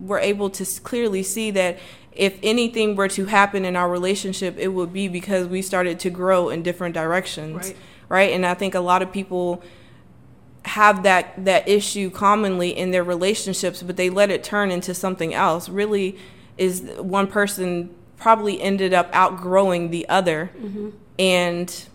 were 0.00 0.18
able 0.18 0.50
to 0.50 0.64
clearly 0.82 1.22
see 1.22 1.50
that 1.52 1.78
if 2.18 2.36
anything 2.42 2.96
were 2.96 3.08
to 3.08 3.26
happen 3.26 3.64
in 3.64 3.76
our 3.76 3.88
relationship, 3.88 4.58
it 4.58 4.68
would 4.68 4.92
be 4.92 5.06
because 5.06 5.46
we 5.46 5.62
started 5.62 6.00
to 6.00 6.10
grow 6.10 6.48
in 6.48 6.64
different 6.64 6.92
directions. 6.92 7.68
Right. 7.68 7.76
right? 8.08 8.32
And 8.32 8.44
I 8.44 8.54
think 8.54 8.74
a 8.74 8.80
lot 8.80 9.02
of 9.02 9.12
people 9.12 9.62
have 10.64 11.04
that 11.04 11.44
that 11.44 11.66
issue 11.68 12.10
commonly 12.10 12.76
in 12.76 12.90
their 12.90 13.04
relationships, 13.04 13.82
but 13.84 13.96
they 13.96 14.10
let 14.10 14.30
it 14.30 14.42
turn 14.42 14.72
into 14.72 14.92
something 14.92 15.32
else. 15.32 15.68
Really 15.68 16.18
is 16.58 16.82
one 16.98 17.28
person 17.28 17.94
probably 18.16 18.60
ended 18.60 18.92
up 18.92 19.08
outgrowing 19.12 19.90
the 19.90 20.06
other 20.08 20.50
mm-hmm. 20.60 20.90
and 21.20 21.86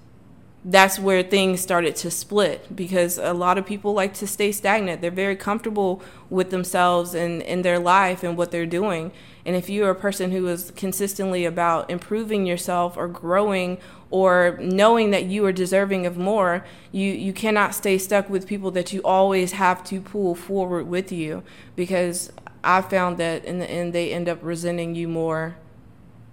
that's 0.66 0.98
where 0.98 1.22
things 1.22 1.60
started 1.60 1.96
to 1.98 2.10
split 2.10 2.74
because 2.74 3.18
a 3.18 3.34
lot 3.34 3.58
of 3.58 3.66
people 3.66 3.94
like 3.94 4.14
to 4.16 4.28
stay 4.28 4.52
stagnant. 4.52 5.02
They're 5.02 5.12
very 5.12 5.36
comfortable 5.36 6.02
with 6.30 6.52
themselves 6.52 7.14
and 7.14 7.42
in 7.42 7.64
their 7.64 7.80
life 7.80 8.24
and 8.24 8.38
what 8.38 8.52
they're 8.52 8.66
doing. 8.66 9.12
And 9.46 9.58
if 9.58 9.70
you're 9.70 9.90
a 9.90 9.96
person 9.96 10.32
who 10.32 10.48
is 10.48 10.72
consistently 10.72 11.44
about 11.44 11.90
improving 11.90 12.46
yourself 12.46 12.96
or 12.96 13.10
growing 13.10 13.78
or 14.10 14.58
knowing 14.62 15.12
that 15.12 15.26
you 15.26 15.46
are 15.46 15.52
deserving 15.52 16.06
of 16.06 16.18
more, 16.18 16.66
you, 16.94 17.12
you 17.12 17.34
cannot 17.34 17.76
stay 17.76 17.98
stuck 17.98 18.30
with 18.30 18.48
people 18.48 18.72
that 18.72 18.94
you 18.94 19.02
always 19.04 19.54
have 19.54 19.84
to 19.86 20.00
pull 20.00 20.34
forward 20.34 20.88
with 20.88 21.12
you 21.12 21.44
because 21.76 22.32
I 22.64 22.82
found 22.82 23.18
that 23.18 23.44
in 23.44 23.60
the 23.60 23.70
end 23.70 23.92
they 23.92 24.14
end 24.14 24.30
up 24.30 24.40
resenting 24.42 24.96
you 24.96 25.10
more 25.10 25.58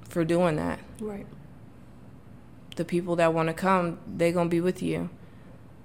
for 0.09 0.25
doing 0.25 0.55
that. 0.57 0.79
Right. 1.01 1.27
The 2.81 2.85
people 2.87 3.15
that 3.17 3.35
want 3.35 3.49
to 3.49 3.53
come, 3.53 3.99
they're 4.07 4.33
going 4.33 4.47
to 4.47 4.51
be 4.51 4.63
with 4.63 4.83
you. 4.83 5.11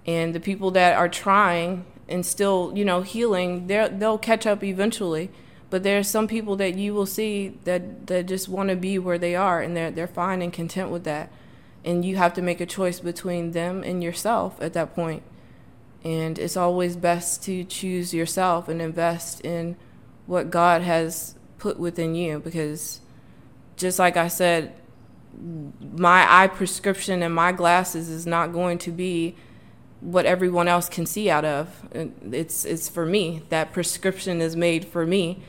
And 0.06 0.34
the 0.34 0.40
people 0.40 0.72
that 0.72 0.96
are 0.96 1.10
trying 1.10 1.84
and 2.08 2.26
still, 2.26 2.72
you 2.74 2.86
know, 2.86 3.02
healing, 3.02 3.68
they 3.68 3.90
they'll 3.92 4.18
catch 4.18 4.48
up 4.48 4.64
eventually. 4.64 5.30
But 5.70 5.84
there 5.84 6.00
are 6.00 6.04
some 6.04 6.26
people 6.26 6.56
that 6.56 6.78
you 6.78 6.94
will 6.94 7.06
see 7.06 7.60
that 7.66 8.08
that 8.08 8.28
just 8.28 8.48
want 8.48 8.70
to 8.70 8.78
be 8.78 8.98
where 8.98 9.18
they 9.18 9.36
are 9.36 9.60
and 9.60 9.76
they're 9.76 9.92
they're 9.92 10.08
fine 10.08 10.42
and 10.42 10.54
content 10.54 10.90
with 10.90 11.04
that. 11.04 11.34
And 11.84 12.06
you 12.06 12.16
have 12.16 12.34
to 12.36 12.42
make 12.42 12.62
a 12.62 12.66
choice 12.66 13.02
between 13.02 13.52
them 13.52 13.84
and 13.84 14.02
yourself 14.02 14.58
at 14.62 14.72
that 14.72 14.96
point. 14.96 15.22
And 16.06 16.40
it's 16.40 16.56
always 16.56 16.96
best 16.96 17.44
to 17.44 17.66
choose 17.66 18.14
yourself 18.14 18.70
and 18.70 18.82
invest 18.82 19.42
in 19.42 19.76
what 20.28 20.50
God 20.50 20.82
has 20.82 21.36
put 21.58 21.78
within 21.78 22.16
you 22.16 22.40
because 22.40 23.02
just 23.76 24.00
like 24.00 24.16
I 24.16 24.30
said 24.30 24.74
my 25.40 26.26
eye 26.30 26.48
prescription 26.48 27.22
and 27.22 27.34
my 27.34 27.52
glasses 27.52 28.10
is 28.10 28.26
not 28.26 28.54
going 28.54 28.78
to 28.80 28.92
be 28.92 29.36
what 30.00 30.26
everyone 30.26 30.68
else 30.68 30.88
can 30.88 31.06
see 31.06 31.30
out 31.30 31.46
of 31.46 31.88
it's 32.32 32.64
it's 32.64 32.88
for 32.88 33.06
me 33.06 33.42
that 33.50 33.74
prescription 33.74 34.40
is 34.40 34.56
made 34.56 34.86
for 34.86 35.06
me 35.06 35.42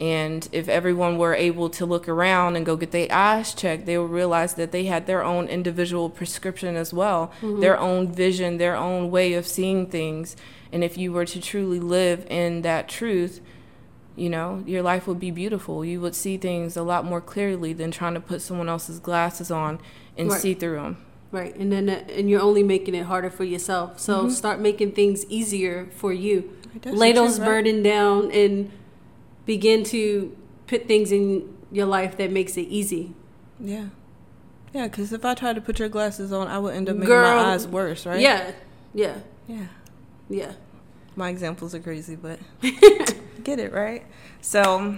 and 0.00 0.48
if 0.50 0.68
everyone 0.68 1.18
were 1.18 1.34
able 1.34 1.70
to 1.70 1.86
look 1.86 2.08
around 2.08 2.56
and 2.56 2.66
go 2.66 2.76
get 2.76 2.90
their 2.90 3.06
eyes 3.12 3.54
checked, 3.54 3.86
they 3.86 3.96
would 3.96 4.10
realize 4.10 4.54
that 4.54 4.72
they 4.72 4.86
had 4.86 5.06
their 5.06 5.22
own 5.22 5.46
individual 5.46 6.10
prescription 6.10 6.74
as 6.74 6.92
well, 6.92 7.32
mm-hmm. 7.40 7.60
their 7.60 7.78
own 7.78 8.12
vision, 8.12 8.58
their 8.58 8.76
own 8.76 9.10
way 9.10 9.34
of 9.34 9.46
seeing 9.46 9.86
things. 9.86 10.36
And 10.72 10.82
if 10.82 10.98
you 10.98 11.12
were 11.12 11.24
to 11.26 11.40
truly 11.40 11.78
live 11.78 12.26
in 12.28 12.62
that 12.62 12.88
truth, 12.88 13.40
you 14.16 14.30
know, 14.30 14.62
your 14.66 14.82
life 14.82 15.06
would 15.06 15.18
be 15.18 15.30
beautiful. 15.30 15.84
You 15.84 16.00
would 16.00 16.14
see 16.14 16.36
things 16.36 16.76
a 16.76 16.82
lot 16.82 17.04
more 17.04 17.20
clearly 17.20 17.72
than 17.72 17.90
trying 17.90 18.14
to 18.14 18.20
put 18.20 18.42
someone 18.42 18.68
else's 18.68 19.00
glasses 19.00 19.50
on 19.50 19.80
and 20.16 20.30
right. 20.30 20.40
see 20.40 20.54
through 20.54 20.76
them. 20.76 21.04
Right, 21.32 21.54
and 21.56 21.72
then 21.72 21.88
uh, 21.88 22.04
and 22.10 22.30
you're 22.30 22.40
only 22.40 22.62
making 22.62 22.94
it 22.94 23.06
harder 23.06 23.28
for 23.28 23.42
yourself. 23.42 23.98
So 23.98 24.20
mm-hmm. 24.20 24.30
start 24.30 24.60
making 24.60 24.92
things 24.92 25.26
easier 25.26 25.88
for 25.96 26.12
you. 26.12 26.56
Lay 26.84 27.12
those 27.12 27.40
right? 27.40 27.46
burden 27.46 27.82
down 27.82 28.30
and 28.30 28.70
begin 29.44 29.82
to 29.84 30.36
put 30.66 30.86
things 30.86 31.10
in 31.10 31.56
your 31.72 31.86
life 31.86 32.16
that 32.18 32.30
makes 32.30 32.56
it 32.56 32.68
easy. 32.68 33.14
Yeah. 33.58 33.86
Yeah, 34.72 34.88
because 34.88 35.12
if 35.12 35.24
I 35.24 35.34
tried 35.34 35.54
to 35.54 35.60
put 35.60 35.78
your 35.78 35.88
glasses 35.88 36.32
on, 36.32 36.48
I 36.48 36.58
would 36.58 36.74
end 36.74 36.88
up 36.88 36.96
making 36.96 37.08
Girl, 37.08 37.22
my 37.22 37.52
eyes 37.52 37.66
worse, 37.66 38.06
right? 38.06 38.20
Yeah. 38.20 38.52
Yeah. 38.92 39.18
Yeah. 39.46 39.66
Yeah. 40.28 40.52
My 41.16 41.28
examples 41.28 41.74
are 41.74 41.80
crazy, 41.80 42.16
but 42.16 42.38
get 43.44 43.58
it, 43.58 43.72
right? 43.72 44.04
So, 44.40 44.96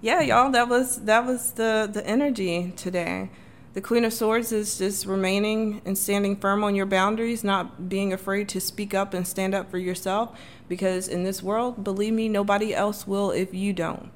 yeah, 0.00 0.20
y'all, 0.20 0.50
that 0.52 0.68
was 0.68 1.02
that 1.02 1.26
was 1.26 1.52
the 1.52 1.88
the 1.92 2.06
energy 2.06 2.72
today. 2.76 3.30
The 3.72 3.80
Queen 3.80 4.04
of 4.04 4.12
Swords 4.12 4.50
is 4.50 4.78
just 4.78 5.06
remaining 5.06 5.80
and 5.84 5.96
standing 5.96 6.34
firm 6.34 6.64
on 6.64 6.74
your 6.74 6.86
boundaries, 6.86 7.44
not 7.44 7.88
being 7.88 8.12
afraid 8.12 8.48
to 8.48 8.60
speak 8.60 8.94
up 8.94 9.14
and 9.14 9.26
stand 9.26 9.54
up 9.54 9.70
for 9.70 9.78
yourself. 9.78 10.36
Because 10.68 11.06
in 11.06 11.22
this 11.22 11.40
world, 11.40 11.84
believe 11.84 12.12
me, 12.12 12.28
nobody 12.28 12.74
else 12.74 13.06
will 13.06 13.30
if 13.30 13.54
you 13.54 13.72
don't, 13.72 14.10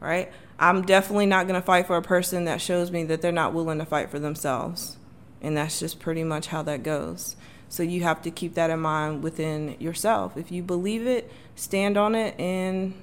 right? 0.00 0.32
I'm 0.58 0.82
definitely 0.82 1.26
not 1.26 1.46
going 1.46 1.60
to 1.60 1.64
fight 1.64 1.86
for 1.86 1.96
a 1.96 2.02
person 2.02 2.46
that 2.46 2.60
shows 2.60 2.90
me 2.90 3.04
that 3.04 3.22
they're 3.22 3.30
not 3.30 3.52
willing 3.52 3.78
to 3.78 3.84
fight 3.84 4.10
for 4.10 4.18
themselves. 4.18 4.96
And 5.40 5.56
that's 5.56 5.78
just 5.78 6.00
pretty 6.00 6.24
much 6.24 6.48
how 6.48 6.62
that 6.62 6.82
goes. 6.82 7.36
So 7.68 7.82
you 7.82 8.02
have 8.02 8.22
to 8.22 8.30
keep 8.30 8.54
that 8.54 8.70
in 8.70 8.80
mind 8.80 9.22
within 9.22 9.76
yourself. 9.80 10.36
If 10.36 10.52
you 10.52 10.62
believe 10.62 11.06
it, 11.06 11.30
stand 11.54 11.96
on 11.96 12.14
it 12.14 12.38
and 12.38 12.94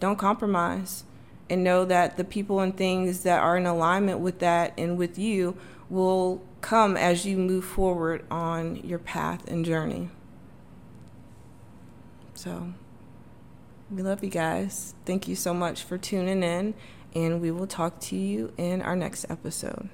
don't 0.00 0.18
compromise 0.18 1.04
and 1.48 1.62
know 1.62 1.84
that 1.84 2.16
the 2.16 2.24
people 2.24 2.60
and 2.60 2.76
things 2.76 3.22
that 3.22 3.40
are 3.40 3.56
in 3.56 3.66
alignment 3.66 4.20
with 4.20 4.40
that 4.40 4.72
and 4.76 4.96
with 4.96 5.18
you 5.18 5.56
will 5.88 6.42
come 6.60 6.96
as 6.96 7.26
you 7.26 7.36
move 7.36 7.64
forward 7.64 8.24
on 8.30 8.76
your 8.76 8.98
path 8.98 9.46
and 9.46 9.64
journey. 9.64 10.08
So, 12.34 12.72
we 13.90 14.02
love 14.02 14.24
you 14.24 14.30
guys. 14.30 14.94
Thank 15.04 15.28
you 15.28 15.36
so 15.36 15.54
much 15.54 15.82
for 15.82 15.98
tuning 15.98 16.42
in, 16.42 16.74
and 17.14 17.40
we 17.40 17.50
will 17.50 17.66
talk 17.66 18.00
to 18.00 18.16
you 18.16 18.52
in 18.56 18.82
our 18.82 18.96
next 18.96 19.26
episode. 19.28 19.88